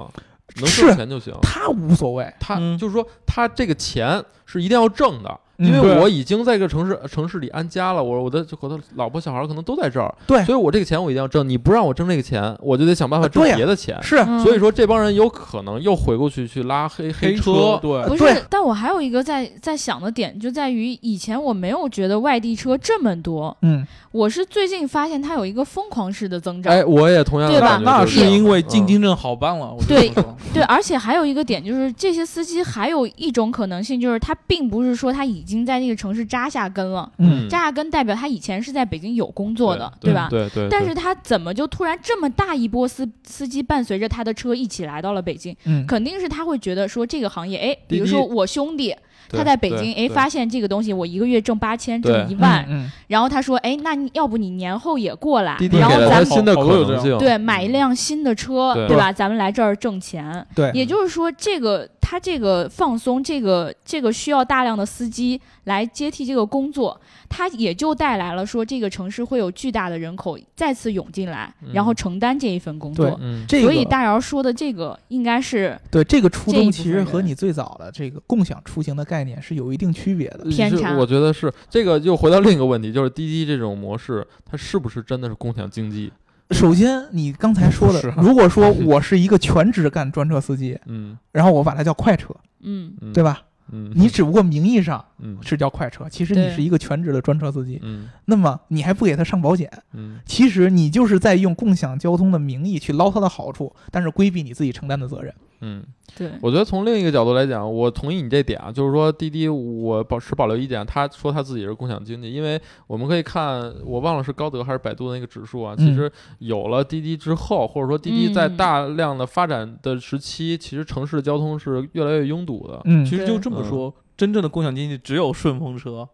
[0.56, 5.40] 能挣钱就行，他无所谓，他就是说他这个钱是一定要挣的。
[5.60, 11.48] 因为我已经在一个城市城市里安家了，我我的我的老婆小孩可能都在这儿，对，所以我这个钱我一定要挣。
[11.48, 13.98] 你不让我挣这个钱，我就得想办法挣别的钱。
[14.02, 17.80] 是，所以说这帮人有可能又回过去去拉黑黑车。
[17.82, 18.43] 对，不是。
[18.50, 23.56] 但我还有一个在在想的点，就在于以前我没有觉得外地车这么多。
[23.62, 26.72] 嗯，我是最近发现它有一个疯狂式的增长。
[26.72, 27.82] 哎，我也同样对吧？
[27.84, 29.76] 那是因为进京证好办了。
[29.88, 30.12] 对
[30.54, 36.20] 对，而且还有一个点就是这些司机还有一种可能性，就是他并不是说他已经在那个城市。
[36.30, 40.28] 扎下根了，嗯，扎下根代表他以前是在北京有工作的，对吧？
[40.30, 40.68] 对对。
[40.70, 45.56] 但是他怎么就突然这么大一波司司机伴随着他的车一起来到了北京？
[45.66, 48.96] 嗯，肯定是他会觉得说这个行业，哎，比如说我兄弟。
[49.28, 52.64] 他在北京，哎，发现这个东西，我一个月挣八千，挣一万，
[53.08, 59.00] 然后他说，哎，那你要不你年后也过来，然后咱们新的可能性，对，买一辆新的车，对。
[59.00, 59.14] 吧？
[59.14, 60.46] 咱们来这儿挣钱。
[60.54, 73.18] 对，也就是说，这个他这个放松，这个这个需要大量的司机来接替这个工作，他也就带来了说这个城市会有巨大的人口再次涌进来，然后承担这一份工作。
[73.48, 80.95] 对，所以大姚说的这个应该是对这个初衷，其实和你最早的这个共享出行的概概念是有一定区别的，偏差。
[80.95, 86.13] 我觉得是这个，又回到另一个问题，就是滴滴这种模式，它是不是真的是共享经济？
[86.52, 93.41] 首先，你刚才说的， 如果说我是一个全职干专车司机， 嗯，然后我把它叫快车，嗯，对吧？
[93.72, 95.04] 嗯，你只不过名义上
[95.41, 105.34] 是叫快车，其实你是一个全职的专车司机，嗯，那么你还不给他上保险，嗯，其实你就是在用共享交通的名义去捞他的好处，但是规避你自己承担的责任。
[105.62, 105.84] 嗯，
[106.17, 110.86] 对，我觉得从另一个角度来讲，我同意你这点啊，就是说滴滴，我保持保留意见。
[110.86, 115.76] 他说他自己是共享经济，因为我们可以看，我忘了是高德还是百度的那个指数啊。
[115.78, 122.82] 其实有了滴滴之后，或者说滴滴在大量的发展的时期，其实城市的交通是越来越拥堵的。
[122.86, 126.08] 嗯，其实就这么说，真正的共享经济只有顺风车。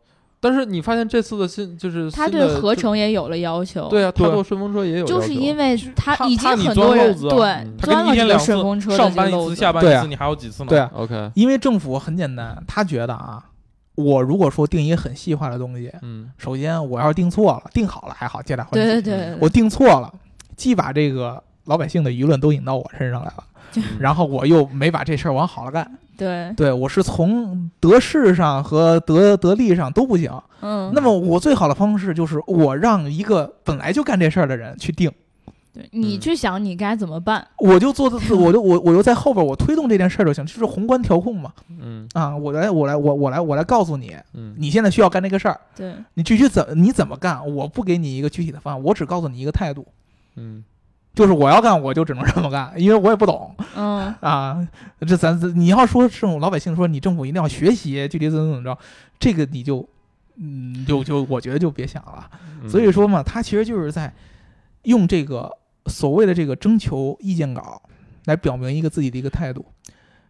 [0.46, 7.30] 但是你发现这次的新就是他对合成也有了要求，对啊，他做顺风车也有要求，就是因为他已经很多人对
[7.80, 10.70] 钻了这个顺风车上班一次下班一次，你还有几次呢？
[10.70, 13.44] 对啊，OK，因为政府很简单，他觉得啊，
[13.96, 18.88] 我如果说定一个很细化的东西，嗯，首先我要是定错了，定好了还好，皆大欢喜。
[18.88, 20.14] 对对对，我定错了，
[20.56, 23.44] 既把这个老百姓的舆论都引到我身上来了，
[24.00, 25.90] 然后我又没把这事儿往好了干。
[26.18, 30.32] 对对，我是从得势上和得得利上都不行。
[30.62, 35.12] 嗯，那么我最好的方式就是我让一个本来就干这事儿的人去定。
[35.74, 41.52] 对你去想你该怎么办，我就做的， 我就我我就在后边我推动这件事儿就行，就是宏观调控嘛。
[41.82, 49.86] 嗯啊，我来我来我我来我来告诉你，嗯，你现在需要干这个事儿，对，你具体怎你怎么干，我不给你一个具体的方案，我只告诉你一个态度。
[50.38, 50.64] 嗯。
[51.16, 53.56] 就是我要干，我就只能这么干，因为我也不懂。
[53.76, 54.68] 嗯啊，
[55.08, 58.78] 这咱你要说这种老百姓说你政府一定要学习，具体怎么怎么着，
[59.18, 59.88] 这个你就，
[60.36, 62.30] 嗯，就就我觉得就别想了。
[62.70, 64.14] 所以说嘛，他其实就是在
[64.84, 65.50] 用这个
[65.88, 67.82] 所谓的这个征求意见稿
[68.26, 69.66] 来表明一个自己的一个态度。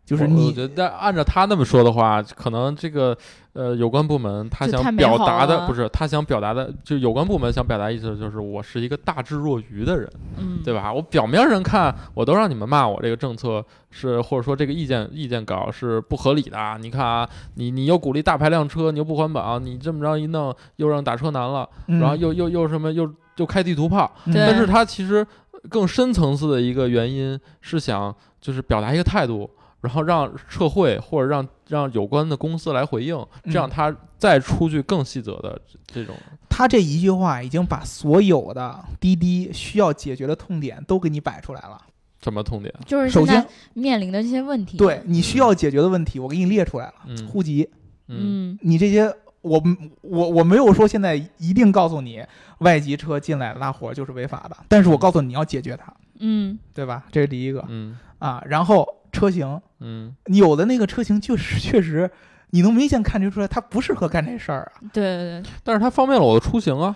[0.06, 3.18] 就是你，我觉得按照他那么说的话，可能这个
[3.54, 10.94] 呃有关部门他想表达的不是他想表达的，就有关部门想表达意思就是我是一个大智若愚的人，嗯，对吧？
[10.94, 16.78] 我表面上看我都让你们骂我这个政策是或者说这个意见意见稿是不合理的。
[16.80, 25.26] 你看啊，你你又鼓励大排量车，你又不环保，你这么着一弄又让打车难了，然后又又又什么又又开地图炮，但是他其实
[25.68, 29.50] 更深层次的一个原因是想就是表达一个态度。
[29.86, 36.15] 然后让撤会或者让让有关的公司来回应，这样他再出具更细则的这种。
[36.50, 41.80] 他这一句话已经把所有的滴滴需要解决的痛点都给你摆出来了。
[42.24, 42.74] 什么痛点？
[42.88, 44.78] 就是首先面临的这些问题。
[44.78, 46.93] 对你需要解决的问题，我给你列出来了。
[47.06, 47.69] 嗯，户籍。
[48.08, 49.62] 嗯，你这些，我
[50.02, 52.24] 我我没有说现在一定告诉你
[52.60, 55.93] 外籍车进来拉活就是违法的，但是我告诉你要解决它。
[56.19, 57.04] 嗯，对吧？
[57.12, 57.63] 这是第一个。
[57.67, 62.10] 嗯啊，然后车型，嗯，有的那个车型就是 确实，
[62.49, 64.84] 你能明显看出出来，它不适合干这事儿啊。
[64.91, 66.95] 对对对，但是它方便了我的出行啊。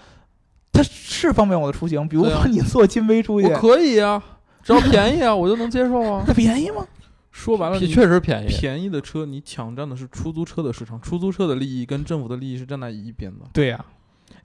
[0.72, 4.22] 它是方便我的出行，比如说你坐金杯出去，我可以啊。
[4.62, 6.24] 只要便宜啊，我就能接受啊。
[6.28, 6.86] 它便宜吗？
[7.32, 8.48] 说白了，确实便宜。
[8.48, 13.46] 便宜的车，你抢占的是出租车的市场，出租车的利益跟政府的利益是站在一边的。
[13.54, 13.84] 对呀，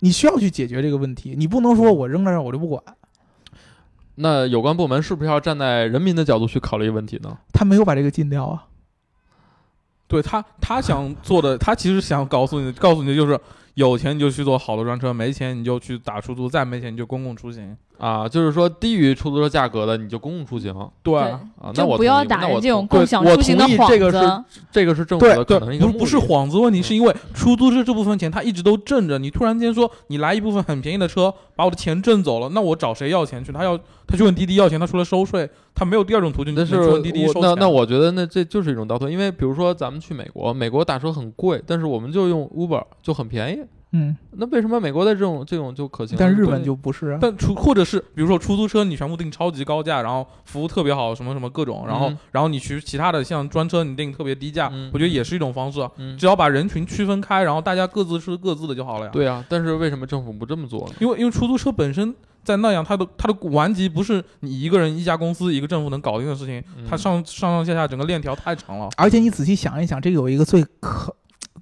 [0.01, 2.83] 你需要去解决这个问题，你不能说我扔在这儿我就不管。
[4.17, 7.37] 那有关部门是不是要站在人民的角度去考虑问题呢？
[7.53, 8.67] 他没有把这个禁掉啊。
[10.07, 13.39] 对他，他想做的，他其实想告诉你，告诉你的就是。
[13.75, 20.75] 有钱你就去坐好的专车，没钱你就去打出租，再没钱你就公共出行啊，就是说低于出租车价格的你就公共出行。
[21.03, 21.41] 对啊，
[21.75, 23.93] 那我不要打着这种共享出行的幌子。
[23.93, 33.53] 这个是这个是政府的可能一个不不是幌子问题，是因为出租车这部分钱他一直都挣着，你突然间说你来一部分很便宜的车把我的钱挣走了，那我找谁要钱去？
[33.53, 36.55] 他要他去问滴滴要钱，他除了收税，他没有第二种途径。
[36.55, 43.63] 但是问滴滴收那那我觉得那这就是一种倒退，因为比如说咱们去美国，美国打车很贵，但是我们就用 Uber 就很便宜。
[43.97, 46.17] 嗯，那为什么美国的这种这种就可行？
[46.19, 47.19] 但日本就不是啊。
[47.21, 55.89] 但出或者是比如说出租车，你全部定超级高价，然后服务特别好，什么什么各种，然后然后你去其他的像专车，你定特别低价，我觉得也是一种方式。
[56.19, 59.13] 只要把人群区分开，然后大家各自吃各自的就好了呀。
[59.13, 60.95] 对啊，但是为什么政府不这么做呢？
[60.99, 68.89] 因为因为出租车本身在那样，它的它的顽疾不是你一个人一家公司一个政府能搞定的事情，它上上上下下整个链条太长了。
[68.97, 71.15] 而且你仔细想一想，这个有一个最可。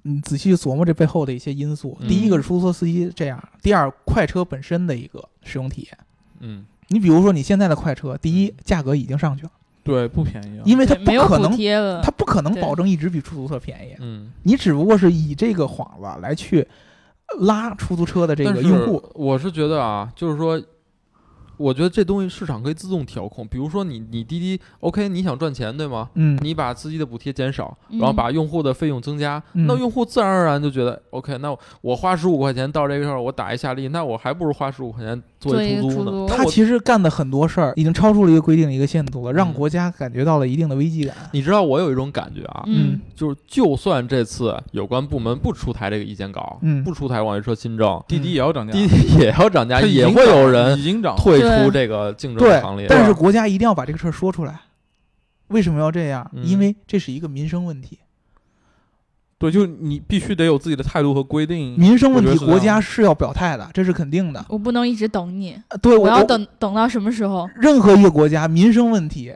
[0.03, 5.97] 你仔细琢磨这背后的一些因素，第一个是出租车司机这样，第二快车本身的一个使用体验。
[6.39, 9.51] 嗯，你比如说你现在的快车，第一价格已经上去了，
[9.83, 11.51] 对，不便宜，因为它不可能，
[12.01, 13.95] 它不可能保证一直比出租车便宜。
[13.99, 16.67] 嗯，你只不过是以这个幌子来去
[17.39, 19.03] 拉出租车的这个用户。
[19.15, 20.61] 我是觉得啊，就是说。
[21.57, 26.09] 我觉得这东西市场可以自动调控，比如说你你滴滴，OK，你想赚钱对吗？
[26.15, 36.25] 嗯，你把司机的补贴减少，然后把用户的费用增加，那用户自然而然就觉得 OK，那我花十五块钱到这个地儿，我打一下力，那我还不如花十五块钱做一出租呢。
[36.27, 41.15] 他其实干的很多事儿已经超出了一个规定一个限度了，让国家感觉到了一定的危机感。
[41.33, 51.42] 你知道我有一种感觉啊，嗯，就是就算这次有关部门不出台这个意见稿，嗯，不出台网约车新政，滴滴也要涨价，滴滴也要涨价，也会有人已经涨退。
[51.43, 54.59] 出这个竞争行列，但是国家一定要把这个事儿说出来。
[55.47, 56.27] 为什么要这样？
[56.33, 57.99] 嗯、因为这是一个民生问题。
[59.37, 61.77] 对，就你必须得有自己的态度和规定。
[61.77, 64.43] 民生问题，国家是要表态的，这是肯定的。
[64.47, 65.61] 我不能一直等你。
[65.81, 67.47] 对，我要等等到什么时候？
[67.55, 69.35] 任何一个国家民生问题，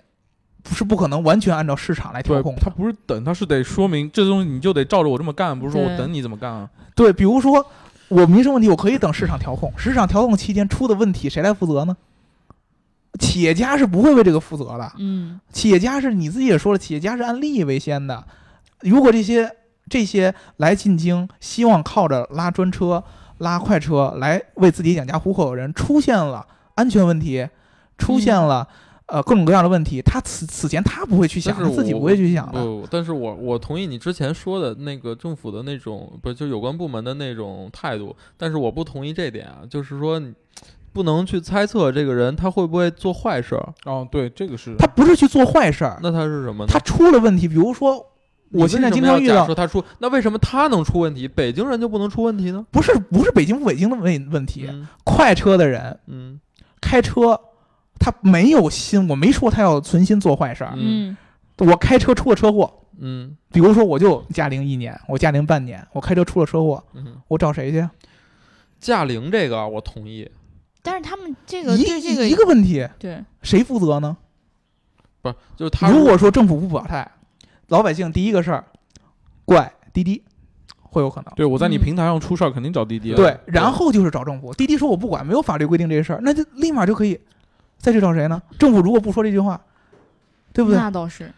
[0.64, 2.56] 不是不可能完全按照市场来调控。
[2.56, 6.70] 他不是等，他是得说明这东西你就得照着我这么干，不是说我等你怎么干啊？
[6.96, 7.64] 对，比如说。
[8.10, 11.96] 我民生问题我可以等市场调控，市场调控期间出的问题谁来负责呢？
[13.20, 14.92] 企业家是不会为这个负责的。
[14.98, 18.24] 嗯，企业家是你自己也说了，企业家是按利益为先的。
[18.82, 19.52] 如果这些
[19.90, 23.04] 这些来进京希望靠着拉专车、
[23.40, 27.48] 拉快车来为自己养家糊口的人出现了安全问题，
[27.98, 28.68] 出现了。
[29.08, 32.62] 呃，各种各样的问题，他此此前他不会去想，他自己不会去想的。
[32.62, 40.34] 不，但是我我同意你之前说的那个政府的那种，不就有关部门的那种态度，但是我不同意这点啊，就是说你
[40.92, 43.74] 不能去猜测这个人他会不会做坏事儿。
[43.86, 46.70] 哦，对，这个是他不是去做坏事儿，那他是什么呢？
[46.70, 48.06] 他出了问题，比如说
[48.52, 52.66] 我现在经常遇到说他出，那为什么他能出问题，北京人就不能出问题呢？
[52.72, 54.70] 不是，不是北京不北京的问问题，
[55.06, 56.42] 快车的人，嗯，
[56.82, 57.40] 开车。
[58.00, 60.74] 他没有心，我没说他要存心做坏事儿。
[60.76, 61.16] 嗯，
[61.58, 67.88] 我开车出了车祸，嗯，比如说我就驾龄一年，我驾龄半年，我开车出了车祸，嗯，我找谁去？
[68.80, 70.30] 驾龄这个我同意，
[70.84, 74.16] 但是他们这个对这个一个问题，对谁负责呢？
[75.22, 77.10] 不是，就是他如果说政府不表态，
[77.70, 78.64] 老百姓第一个事儿
[79.46, 80.24] 怪滴滴，
[80.84, 81.34] 会有可能。
[81.36, 83.16] 对我在你平台上出事儿，肯定找滴滴。
[83.16, 87.20] 对，然后就是找政府，滴滴说我不管，没有法律规定这些事儿，那就立马就可以。
[87.88, 88.42] 再去找谁呢？
[88.60, 89.58] 政府如果不说这句话，
[90.52, 90.78] 对不对？
[90.78, 91.32] 那倒是。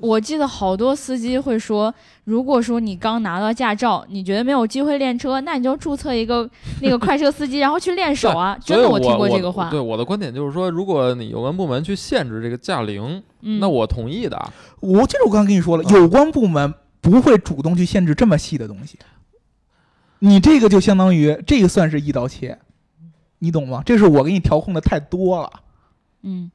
[0.00, 6.50] 我记得好多司机会说，如果说你刚拿到驾照，你觉得没有机会练车，那你就注册一个
[6.80, 8.58] 那个快车司机，然后去练手啊。
[8.64, 9.70] 真的，我听过这个话。
[9.70, 13.22] 对我的观点就是说，如果你有关部门去限制这个驾龄，
[13.60, 14.36] 那我同意的。
[14.80, 18.98] 我就是我刚刚跟你说了，有关部门不会主动去限制这么细的东西。
[20.18, 22.58] 你这个就相当于这个算是一刀切，
[23.38, 23.84] 你懂吗？
[23.86, 25.48] 这是我给你调控的太多了。
[26.22, 26.50] 嗯。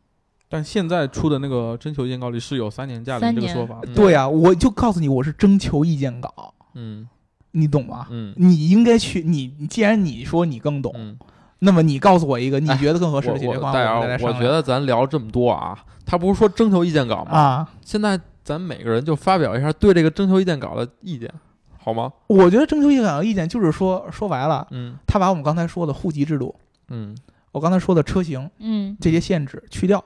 [0.50, 3.82] 但现在出的那个征求意见稿里是有三年假的这个说法。
[3.94, 6.54] 对呀，我就告诉你，我是征求意见稿。
[6.74, 7.06] 嗯，
[7.52, 8.08] 你懂吗？
[8.10, 9.22] 嗯，你应该去。
[9.24, 11.18] 你既然你说你更懂，
[11.60, 14.18] 那么你告诉我一个你觉得更合适的解决方案。
[14.22, 17.32] 我觉得咱聊这么多啊，他不是说征求意见稿吗？
[17.32, 21.30] 啊，现在咱每个人就发表一下对这个征求意见稿的意见，
[21.78, 22.14] 好吗？
[22.28, 26.56] 我觉得征求意见稿的意见就是说，说白了，嗯，他把我们刚才说的户籍制度，
[26.88, 27.14] 嗯，
[27.52, 30.04] 我刚才说的车型，嗯，这些限制去掉。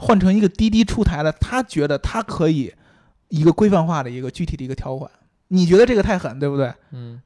[0.00, 2.72] 换成一个滴滴出台的，他觉得他可以
[3.28, 5.08] 一个规范化的一个具体的一个条款，
[5.48, 6.72] 你觉得这个太狠，对不对？
[6.92, 7.20] 嗯，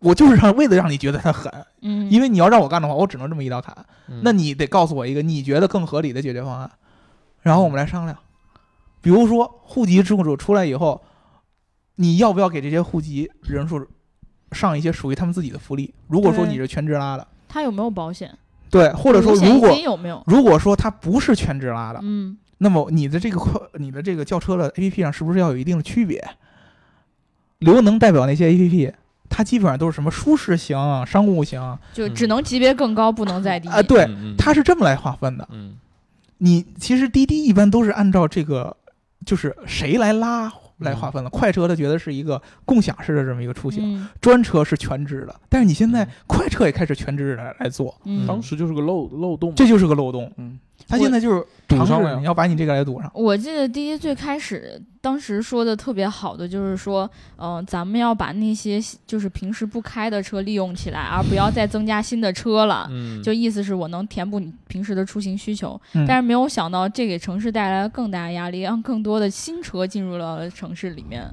[0.00, 1.52] 我就是让为了让你觉得他狠，
[1.82, 3.76] 嗯，因为你要让我干的话，我只能这么一刀砍。
[4.22, 6.70] 那你得告诉我一个你觉得更合理的解决方案，
[7.42, 8.18] 然后我们来商量。
[9.02, 11.00] 比如说户籍制度出来以后，
[11.96, 13.86] 你要不要给这些户籍人数
[14.52, 15.94] 上一些属于他们自己的福利？
[16.08, 18.36] 如果说你是全职拉的，他有没有保险？
[18.70, 26.24] 对，或者说如果有有，如果说它不是全职拉的，嗯，那么你的这个快，你的这个轿车的 A P P 上是不是要有一定的区别？
[27.58, 28.92] 刘能代表那些 A P P，
[29.28, 33.82] 它基本上都是什么舒适型、商务型，就只能级别更高，不能再低啊。
[33.82, 34.08] 对，
[34.38, 35.48] 它是这么来划分的。
[35.50, 35.74] 嗯，
[36.38, 38.76] 你其实滴滴一般都是按照这个，
[39.26, 40.52] 就是谁来拉。
[40.80, 50.58] 来划分了，快车他觉得是一个共享式的这么一个出行，专车是全职的，但是你现在快车也开始全职来来做，当时就是个漏漏洞，这就是个漏洞，嗯。
[50.90, 53.08] 他现在就是堵上了，你要把你这个来堵上。
[53.14, 62.88] 我记得第一最开始当时说的特别好的就是说，嗯，咱们要把那些就是平时不开的车利用起来，而不要再增加新的车了。
[62.90, 65.80] 嗯，就意思是我能填补你平时的出行需求。
[66.08, 71.24] 但是没有想到，这给城市带来了更大压力，让更多的新车进入了城市里面。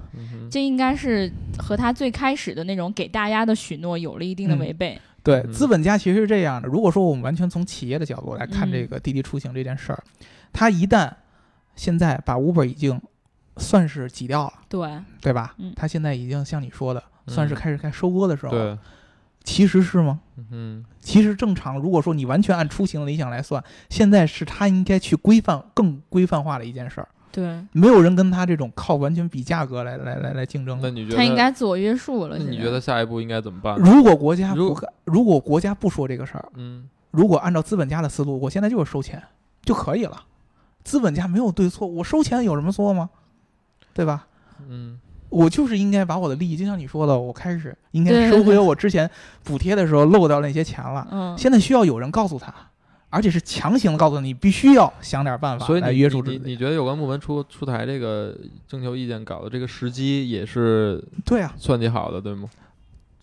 [0.51, 4.99] 这应该是和他最开始的那种给大家的许诺有了一定的违背。
[5.27, 6.69] 对，资本家其实是这样的。
[6.69, 10.01] 如果说我们完全从企业的角度来看这个滴滴出行这件事儿，
[10.53, 11.11] 他一旦
[11.75, 13.01] 现在把 Uber 已经
[13.57, 15.53] 算是挤掉了，对对吧？
[15.57, 18.53] 嗯，他现在已经像你说的，算是开始开收割的时候。
[18.53, 18.77] 对，
[19.43, 20.21] 其实是吗？
[20.49, 21.77] 嗯，其实正常。
[21.77, 27.09] 如果说你完全按出行的理想来算，现在是他应该去规范更规范化的一件事儿。
[27.31, 30.79] 对，没有人跟他这种靠完全比价格来来来来竞争。
[30.81, 32.37] 那你觉得他应该自我约束了？
[32.37, 33.75] 那你觉得下一步应该怎么办？
[33.77, 39.21] 如果国家不如果国家不说这个事儿，嗯，如果按照资本家的思路，我现在就是收钱
[39.63, 40.23] 就可以了。
[40.83, 43.09] 资本家没有对错，我收钱有什么错吗？
[43.93, 44.25] 对吧？
[44.67, 44.99] 嗯，
[45.29, 49.09] 我就是应该把我的利益，就像你说的，我开始应该收回我之前
[49.43, 51.07] 补贴的时候漏掉那些钱了。
[51.11, 52.53] 嗯，现在需要有人告诉他。
[53.09, 56.37] 而且是强行告诉你，必须要想点办法来约束你。
[56.43, 58.37] 你觉得有关部门出出台这个
[58.67, 62.49] 征求意见稿的这个时机也是对啊，算计好的，对吗？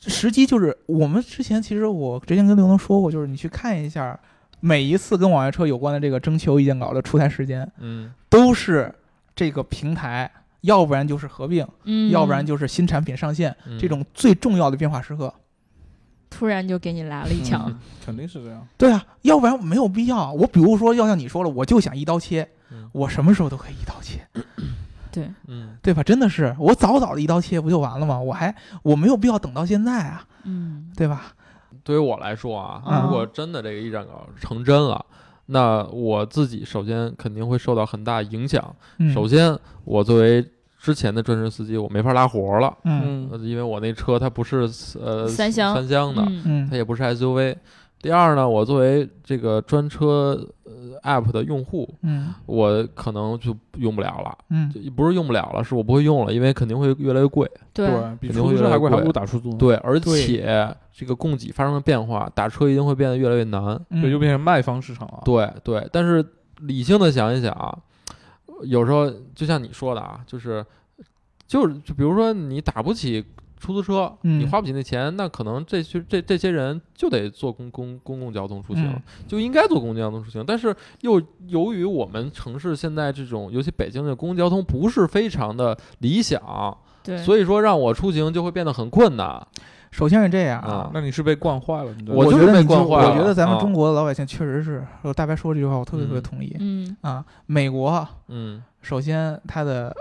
[0.06, 4.18] 时机就是我们之前其实我之前跟刘能说过，就是你去看一下
[4.60, 8.94] 每一次跟网约车有关的这个征求意见稿的出台时间，嗯，都是
[9.36, 10.30] 这个平台，
[10.62, 15.32] 要不然就是合并，嗯，要不然就是新产品上线这种最重要的变化时刻。
[16.36, 17.72] 突然就给你来了一枪，
[18.04, 18.66] 肯定是这样。
[18.76, 20.32] 对啊，要不然没有必要。
[20.32, 22.48] 我比如说，要像你说了，我就想一刀切，
[22.92, 24.26] 我什么时候都可以一刀切。
[25.12, 26.02] 对，嗯，对吧？
[26.02, 28.18] 真的是，我早早的一刀切不就完了吗？
[28.18, 31.32] 我还我没有必要等到现在啊，嗯，对吧？
[31.84, 35.06] 对于我来说啊，如果真的这个一战稿成真了，
[35.46, 38.74] 那我自己首先肯定会受到很大影响。
[39.12, 40.44] 首先，我作为
[40.84, 44.68] 之前的专车司机，我没法拉活了，嗯，因为我那车它不是
[45.02, 45.74] 呃三厢。
[45.74, 47.56] 三厢的，嗯，它也不是 SUV。
[48.02, 57.88] 第二呢，我作为这个专车呃 App 的用户，嗯，我可能就用不了了，嗯，不是用不了了，是我不会用了，因为肯定会越来越贵，对，
[58.20, 59.56] 比出租车还贵，还不如打出租。
[59.56, 65.22] 对，而且这个供给发生了变化，打车一定会变得越来越难，对，就变成卖方市场了。
[65.24, 66.22] 对对，但是
[66.58, 67.82] 理性的想一想。
[68.62, 70.64] 有时候就像你说的啊，就是，
[71.46, 73.24] 就是就比如说你打不起
[73.58, 80.44] 出租车，你花不起那钱，那可能这些这这些人就得坐公公公共交通出行，就应该坐公共交通出行。
[80.46, 89.46] 但是又由于我们城市现在这种，尤其北京的公共交通不是非常的理想，对，所以说让我出行就会变得很困难。
[89.94, 91.94] 首先是这样啊，那你是被惯坏了。
[92.08, 93.10] 我觉得被惯坏了。
[93.10, 96.56] 我觉得咱们中国的老百姓确实是，我大白说这句话，我特别特别同意。
[96.58, 99.94] 嗯啊，美国，嗯，首先它的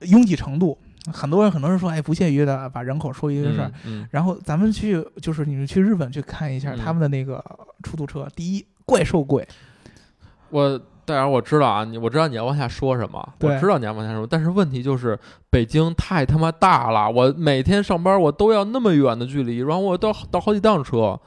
[0.00, 0.76] 拥挤程度。
[1.10, 3.72] 很多人很多人说，哎，不屑于的把人口说一个事儿。
[4.10, 7.42] 然后咱们去，就是你们去日本去看一下他们的那个
[7.82, 9.48] 出租车，第一怪兽贵。
[10.50, 10.78] 我
[11.08, 21.18] 戴然我知道啊，你我知道你要往下说什么，我知道你要往下说，但是问题就是北京太他妈大了，我每天上班我都要那么远的距离，然后我倒倒好几趟车。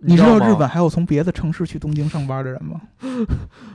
[0.00, 2.80] 你知道日本还有从别的城市去东京上班的人吗？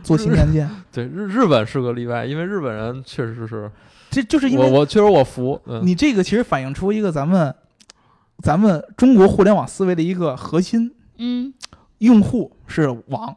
[0.03, 0.69] 坐新干线？
[0.89, 3.69] 对，日日本是个例外，因为日本人确实是。
[4.09, 7.53] 这就是因为我我确实我服你这个，其实反映出一个咱们
[8.41, 10.93] 咱们中国互联网思维的一个核心。
[11.17, 11.53] 嗯，
[11.97, 13.35] 用户是网，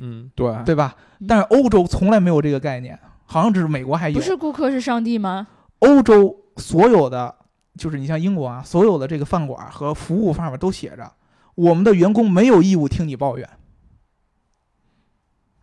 [0.00, 0.94] 嗯，对对吧？
[1.26, 4.14] 但是欧洲从来没有这个概念，好像只是美国还有。
[4.14, 5.46] 不是顾客是上帝吗？
[5.80, 7.34] 欧洲所有的
[7.78, 11.12] 就是你像英国啊，所有的这个饭馆和服务方面都写着，
[11.54, 13.48] 我们的员工没有义务听你抱怨。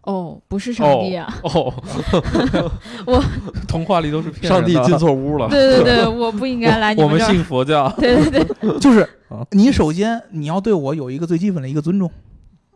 [0.04, 1.32] 哦，不是上帝啊！
[1.44, 1.72] 哦，
[3.06, 3.24] 我
[3.68, 5.48] 童话里都是上帝进错屋了。
[5.50, 7.88] 对对对，我不应该来 你们我们信佛教。
[7.98, 9.08] 对对对，就是
[9.52, 12.10] 你首先你要对我有一个最基本的一个尊重。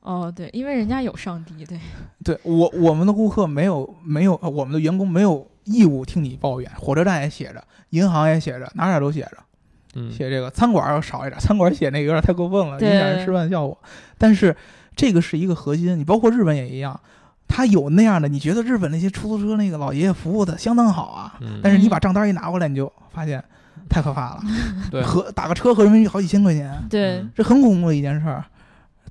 [0.04, 1.66] 哦，对，因为人家有上帝。
[1.66, 1.80] 对，
[2.24, 6.70] 对我我们的顾客没有没有，我们的员工没有义务听你抱怨。
[6.78, 13.78] 火车站也写着，银行也写着，哪哪都写着，写这个餐馆要少一点，餐馆写那个有点太过分了，影响人吃饭效果。
[14.18, 14.56] 但是
[14.96, 17.00] 这个是一个核心，你包括日本也一样。
[17.48, 21.40] 他有那样的，你觉得日本那些出租车那个老爷爷服务的相当好啊？
[21.62, 23.44] 但是你把账单一拿过来，你就发现
[23.88, 24.42] 太可怕了。
[24.90, 26.84] 对， 和打个车合人民币好几千块钱。
[26.90, 28.44] 对，这很恐怖的一件事儿。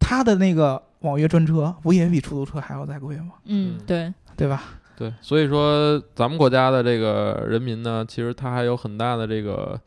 [0.02, 3.34] 他的那个网约专车不也比出租车还要再贵吗？
[3.44, 4.64] 嗯，对，对吧？
[4.96, 9.80] 对，所以说咱们国家的这个人民呢，其实他还有很大的这个。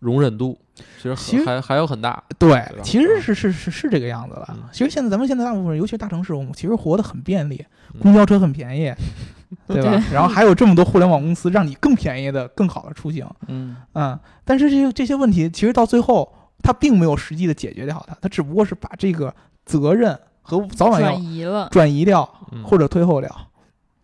[0.00, 0.56] 容忍度
[0.98, 4.54] 其实还还有很大，对，其实是是是是这个样子的。
[4.70, 7.64] 其实现在咱们现在大部分人，尤其是大城市，我们其实活得很便利，
[7.98, 8.92] 公交车很便宜，
[9.66, 9.98] 对吧？
[10.12, 13.26] 然后还有这么多互联网公司，让你更便宜的、更好的出行。
[13.48, 16.30] 嗯嗯，但是这些这些问题，其实到最后，
[16.62, 19.34] 它并没有实际的解决掉它，它只不过是把这个
[19.66, 22.24] 责任和早晚要转移了，转移掉
[22.64, 23.28] 或者推后了。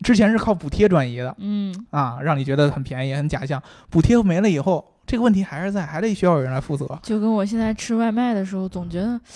[0.05, 3.63] 之前是靠补贴转移的，嗯啊，让你觉得很便宜、很假象。
[3.89, 4.87] 补贴没了以后。
[5.05, 6.87] 这个问题还是在，还得需要有人来负责。
[7.03, 9.21] 就跟我现在吃外卖的时候，总觉得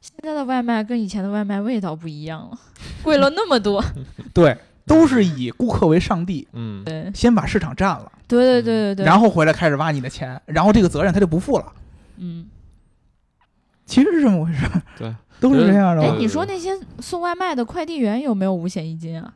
[0.00, 2.58] 现在的外卖跟以前的外卖味道不一样了，
[3.04, 3.84] 贵了那么多。
[4.32, 4.56] 对，
[4.86, 6.48] 都是以顾客为上帝。
[6.54, 8.10] 嗯，对，先把市场占了。
[8.26, 9.04] 对对对对对。
[9.04, 11.66] 然后回来开始挖你的钱，然后这个责任他就不负了。
[12.16, 12.46] 嗯，
[13.84, 14.66] 其实是这么回事。
[14.96, 16.02] 对，都是这样的。
[16.02, 16.70] 哎，你说那些
[17.00, 19.32] 送外卖的快递员有没有五险一金啊？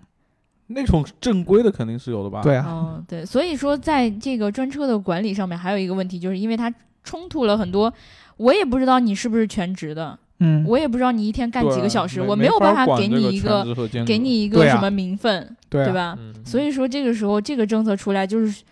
[0.69, 2.41] 那种正规的肯定是有的吧？
[2.43, 7.93] 对啊，嗯，对，所以说在这个专车的管理上面还有一个问题，就是因为它冲突了很多，
[8.39, 13.63] 我也不知道你是不是全职的，嗯，我也不知道你一天干几个小时，我没有办法给你一个
[14.07, 16.17] 给你一个什么名分，对吧？
[16.47, 18.63] 所以说这个时候这个政策出来，就是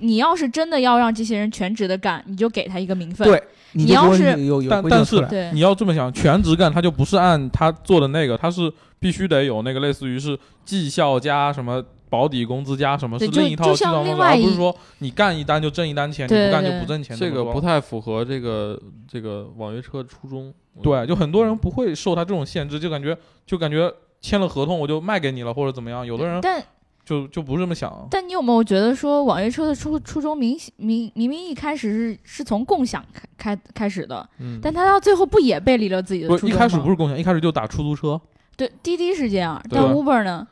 [0.00, 3.42] 你要是真的要让这些人全职的干，你就给他一个名分，对，
[3.72, 4.36] 你要是
[4.68, 11.82] 但但是你要这么想，全职干他就不是按他做的那个，他是必须得有那个类似于是绩效加什么。
[12.10, 17.14] 保底工资加什么是另一套计算方式，而不是说你干一单就挣一单钱，你不干就不挣钱。
[17.14, 20.50] 这个不太符合这个这个网约车初衷。
[20.82, 23.14] 对，就很多人不会受他这种限制，就感觉
[23.44, 23.92] 就感觉
[24.22, 26.06] 签了合同我就卖给你了或者怎么样。
[26.06, 26.64] 有的人但
[27.08, 28.06] 就就不是这么想。
[28.10, 33.02] 但你有没有觉得说网约车的初初衷明明明明一开始是是从共享
[33.38, 38.20] 开开开始的，嗯，但他到最后不也背离了自己的初衷一开始不是共享，一开始就打出租车。
[38.56, 40.46] 对，滴滴是这样，但 Uber 呢？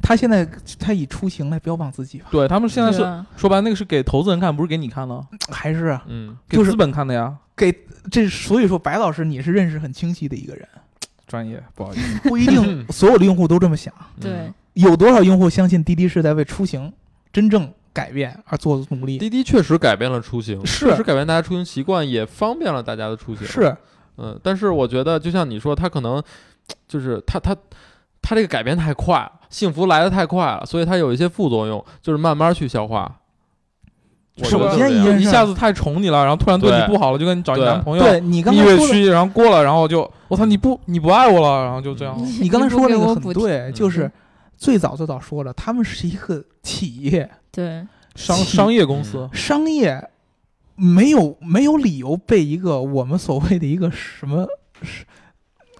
[0.00, 0.48] 他现在
[0.78, 2.26] 他以出行来标榜自己吧？
[2.30, 2.98] 对他们现在是
[3.36, 6.04] 说白，那个是给投资人看，不是给你看的，还是啊？
[6.06, 7.34] 嗯，给资本看的呀。
[7.56, 7.74] 给
[8.08, 10.68] 这所以说，白老师你是认识很清晰的一个人，
[11.26, 13.92] 专业不好意思， 不一定 所有的用户都这么想。
[14.20, 16.92] 对，有多少用户相信滴滴是在为出行
[17.32, 19.18] 真正改变而做努力？
[19.18, 23.46] 滴滴确实改变了出行，确实改变大家出行习惯，也方便了大家的出行。
[23.46, 23.76] 是，
[24.16, 26.22] 嗯，但是我觉得，就像你说，他可能
[26.86, 27.56] 就是他他。
[28.20, 33.10] 他这个改变太快了，幸福来的太快了，所以他有一些副作用，就是慢慢去消化。
[34.42, 42.14] 首先一一下子太宠你了，然后突然对你不好了，就跟你找你男朋友，对你蜜月期，然后过了，然后就我操，你不你不爱我了，然后就这样。
[42.40, 44.10] 你刚才说那个很对，就是
[44.58, 50.10] 最早最早说了，他们是一个企业，对商商业公司，商业
[50.74, 54.46] 没有没有理由被一个我们所谓的一个什么。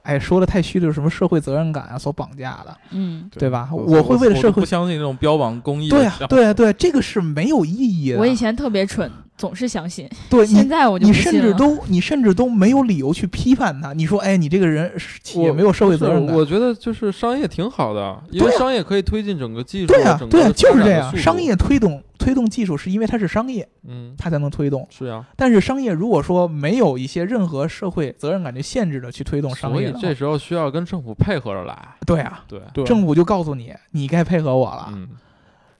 [0.04, 3.68] 哎，说的太虚的是什么社会责任感啊，所绑架的，嗯，对吧？
[3.70, 5.90] 我会为了社会不相信这种标榜公益。
[5.90, 8.18] 对啊，对啊，对，这个是没有意义的。
[8.18, 10.06] 我以前特别蠢，总是相信。
[10.28, 13.92] 对，现在我就你甚至都你甚至都没有理由去批判他。
[13.94, 16.34] 你说，哎，你这个人企业没有社会责任感。
[16.34, 19.86] 我觉得就是商业挺好的，因为商业可以推进整个技术。
[19.86, 21.16] 对啊，对啊，就是这样。
[21.16, 24.86] 商业推动推动技术是因为它是商业，嗯，它才能推动。
[24.90, 31.96] 是啊，但是商业如果说没有一些任何社会责任感去限制的去推动商业，所以这时候需要跟政府配合着来。
[32.04, 34.88] 对啊，对，政府就告诉你，你该配合我了。
[34.92, 35.08] 嗯，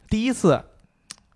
[0.09, 0.63] 第一次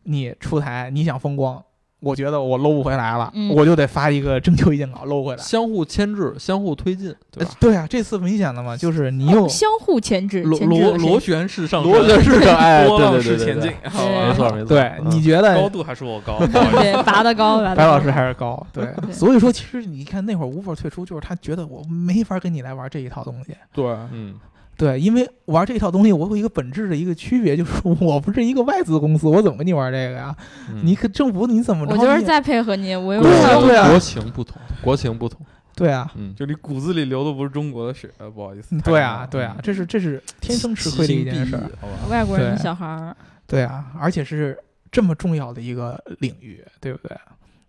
[0.04, 1.60] 你出台，你想风光。
[2.02, 7.50] 我觉得我搂不回来了，我就得发一个征求意见稿搂回来，相互牵制，相互推进，对吧？
[7.60, 14.64] 对啊，这次明显的嘛，就是你又相互牵制，螺螺螺旋式上升，螺旋式上， 哎，波浪式前进，没错没错。
[14.64, 16.38] 对，你觉得高度还是我高？
[16.44, 18.66] 对， 拔得高，白老师还是高。
[18.72, 23.54] 对，所以说其实你看那会儿无法退出，就是他觉得我没法跟你来玩这一套东西。
[23.72, 24.34] 对，嗯。
[24.82, 27.70] 对，因为玩这套东西，我有一个本质的一个区别，就是
[28.00, 30.36] 我不是一个外资公司，我怎么跟你玩这个呀？
[30.82, 31.92] 你可政府你怎么着？
[31.92, 35.40] 我就是再配合你，我又对啊，国情不同，国情不同。
[35.76, 38.76] 对啊，嗯，就你骨子里流的不是中国的血，不好意思。
[38.80, 41.94] 对啊，对啊，这是这是天生吃亏的一件事，好吧？
[42.10, 43.16] 外国人小孩儿。
[43.46, 44.58] 对啊，而且是
[44.90, 47.16] 这么重要的一个领域，对不对？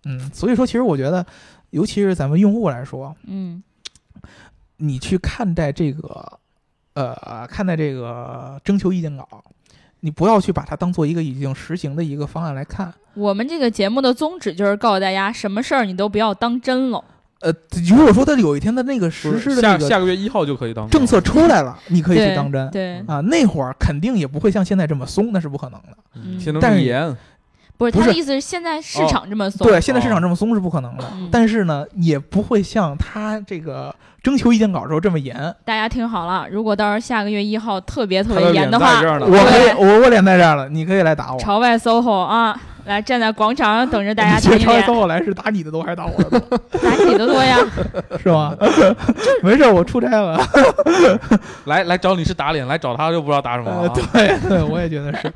[0.06, 1.24] 嗯，所以说，其实我觉得，
[1.70, 3.62] 尤其是咱们用户来说，嗯，
[4.78, 6.40] 你去看待这个。
[6.94, 9.28] 呃，看待这个征求意见稿，
[10.02, 12.94] 你不要去把它当做一个已经实行的一个方案来看。
[13.16, 17.04] 我们这个节目的宗旨就是告诉大家，什么事儿你都不要当真了。
[17.42, 17.54] 呃，
[17.90, 22.70] 如果说他有一天的那个实施的下下个月一号就可以当政策出来了，你可以去当真。
[22.72, 25.98] 对啊，那会儿肯定也不会像现在这么松，那是不可能的。
[26.16, 27.16] 嗯，但是严。
[27.78, 31.04] 不是他的意思是现在市场这么松，对，现在市场这么松是不可能的。
[31.32, 35.36] 但是呢，也不会像他这个征求意见稿时候这么严。
[35.66, 41.40] 大家听好了，如果到时候下个月一号特别特别严的话，我可以，我我脸在这儿了，你可以来打我。
[41.40, 46.58] 朝外 SOHO 啊，来站在广场上等着大家打朝外 SOHO 来是打你的多还是打我的多？
[46.80, 47.58] 打你的多呀，
[48.22, 48.56] 是吗？
[49.44, 50.40] 没事，我出差了。
[51.66, 53.90] 来来找你是打脸，来找他就不知道打什么了。
[53.90, 55.34] 对对，我也觉得是。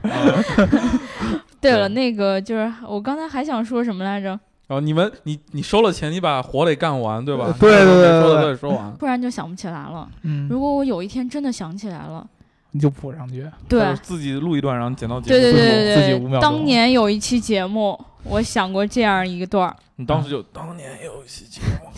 [1.60, 4.40] 对了，那个就是我刚才还想说什么来着？
[4.68, 7.56] 哦，你们，你你收了钱，你把活得干完，对吧？
[7.58, 10.08] 对对对，说的对，说完，不然就想不起来了。
[10.24, 12.28] 嗯，如果我有一天真的想起来了，
[12.72, 13.50] 你就补上去。
[13.70, 15.40] 对，自己录一段，然后剪到节目。
[15.40, 16.40] 对对对对对对。
[16.42, 19.74] 当年有一期节目，我想过这样一个段儿。
[19.96, 21.90] 你当时就当年有一期节目，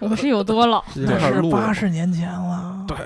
[0.08, 0.82] 我是有多老？
[0.96, 2.82] 那是八十年前了。
[2.88, 2.96] 对，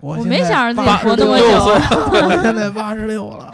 [0.00, 1.46] 我没想着自己活那么久。
[2.26, 3.52] 我现在八十六了。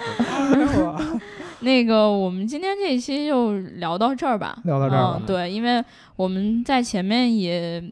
[1.65, 4.57] 那个，我们今天这一期就聊到这儿吧。
[4.65, 5.83] 聊到这儿，对，因为
[6.15, 7.83] 我们在前面也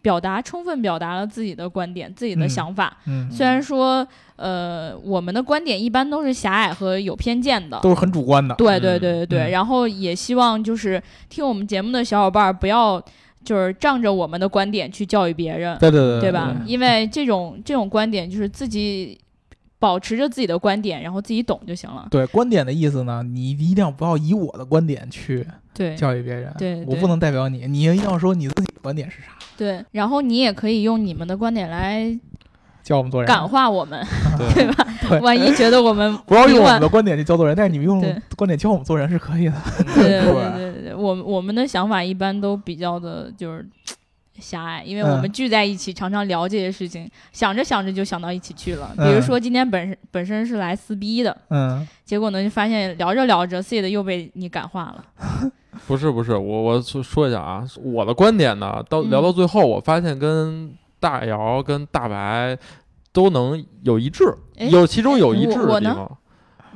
[0.00, 2.96] 表达充分表达了自己的观点、自己的想法。
[3.06, 4.06] 嗯，虽然说，
[4.36, 8.54] 呃，我们的观点一般都是狭隘和有偏见的，都是很主观的。
[8.54, 9.50] 对对对对对。
[9.50, 13.02] 然后也希望就是听我们节目的小伙伴不要
[13.44, 15.76] 就是仗着我们的观点去教育别人。
[15.78, 16.56] 对对对，对吧？
[16.64, 19.18] 因为这种这种观点就是自己。
[19.78, 22.08] 保持着自己的观点，然后自己懂就行了。
[22.10, 25.46] 对观点的意思呢，你一定要不要以我的观点去
[25.96, 26.52] 教育别人。
[26.58, 29.28] 对，我不能代表你，你一定要说你自己的观点是啥。
[29.56, 32.18] 对，然后你也可以用你们的观点来
[32.82, 34.02] 教我们做人，感化我们，
[34.54, 34.86] 对吧？
[35.20, 38.00] 万一觉得我们 不要用我们的观点去教做人，但是你们用
[38.36, 39.54] 观点教我们做人是可以的。
[39.94, 43.66] 对对对对，我我们的想法一般都比较的，就是。
[44.38, 48.92] 狭隘，因为我们聚在一起，常常聊这些事情，想着想着就想到一起去了。
[48.96, 55.04] 比如说今天本身本身是来撕逼的，嗯，结果呢就发现聊着聊着，C 的又被你感化了。
[55.86, 62.56] 不是不是，我我说一下啊，我的观点呢，到聊到最后，我发现跟大姚跟大白
[63.12, 64.24] 都能有一致，
[64.70, 66.18] 有其中有一致的地方。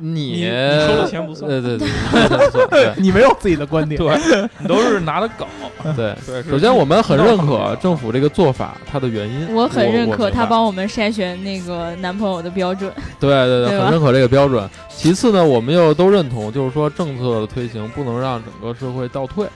[0.01, 1.79] 你收的钱不算，对对
[2.71, 5.47] 对，你没有自己的观点，对你都是拿的稿，
[5.95, 6.43] 对对。
[6.45, 9.55] 首先，我们很认可政府这个做法，它的原因。
[9.55, 12.91] 我很认可他帮我们筛选那个男朋友的标准。
[13.21, 14.69] 对对对，很认可这个标准。
[14.89, 19.47] 其次呢，我们又都认同，就是说政策的推行不能让整个社会倒退，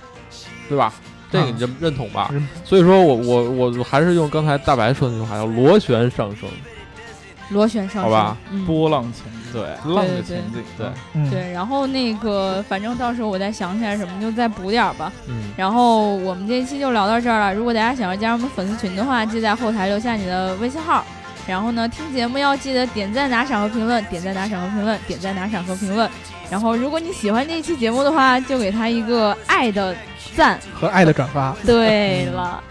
[0.68, 0.92] 对吧？
[1.32, 2.32] 这个你认认同吧？
[2.64, 6.49] 所以说我我我还是用刚才大白说的那句话，叫螺旋上升。
[7.55, 8.36] 螺旋上升，好吧，
[8.66, 15.11] 波浪前进，对，浪的前进，对，对，然后那个，反正到时候我再想起来什么，就再补点吧。
[15.28, 17.55] 嗯，然后我们这一期就聊到这儿了。
[17.55, 21.02] 如果大家想要加入我们粉丝群的话，记在后台留下你的微信号。
[21.46, 26.11] 然后呢，听节目要记得点赞、打赏和评论，点赞、打赏和评论，点赞、打赏和评论。
[26.50, 29.94] 然后，如果你喜欢这一期节目的话，就给他一个爱的
[30.34, 31.55] 赞 和爱的转发。
[31.66, 32.62] 对了，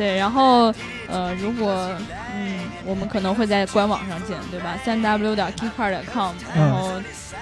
[0.00, 0.72] 对，然后
[1.08, 1.90] 呃，如果。
[2.42, 4.74] 嗯，我们可能会在官网上见，对吧？
[4.82, 6.32] 三 w 点 keycar 点 com。
[6.56, 6.90] 然后，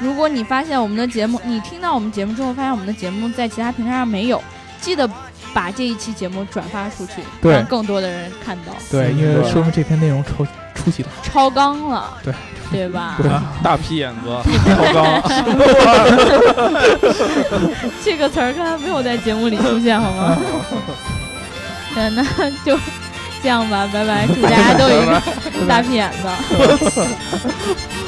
[0.01, 4.43] 如果你发现我们的节目，你听到我们节目之后，发现我们的节目在其他平台上没有，
[4.81, 5.09] 记得
[5.55, 8.73] 把这一期节目转发出去，让更多的人看到。
[8.91, 12.35] 对，因为说明这篇内容超出出息的，超纲了，对
[12.73, 13.15] 对吧？
[13.23, 13.31] 对，
[13.63, 14.37] 大屁眼子，
[14.75, 15.23] 超纲，
[18.03, 20.37] 这个词儿刚才没有在节目里出现，好吗？
[21.99, 22.23] 对，那
[22.65, 22.79] 就
[23.43, 25.21] 这样吧，拜拜，祝大家都有一个
[25.67, 26.29] 大屁眼子。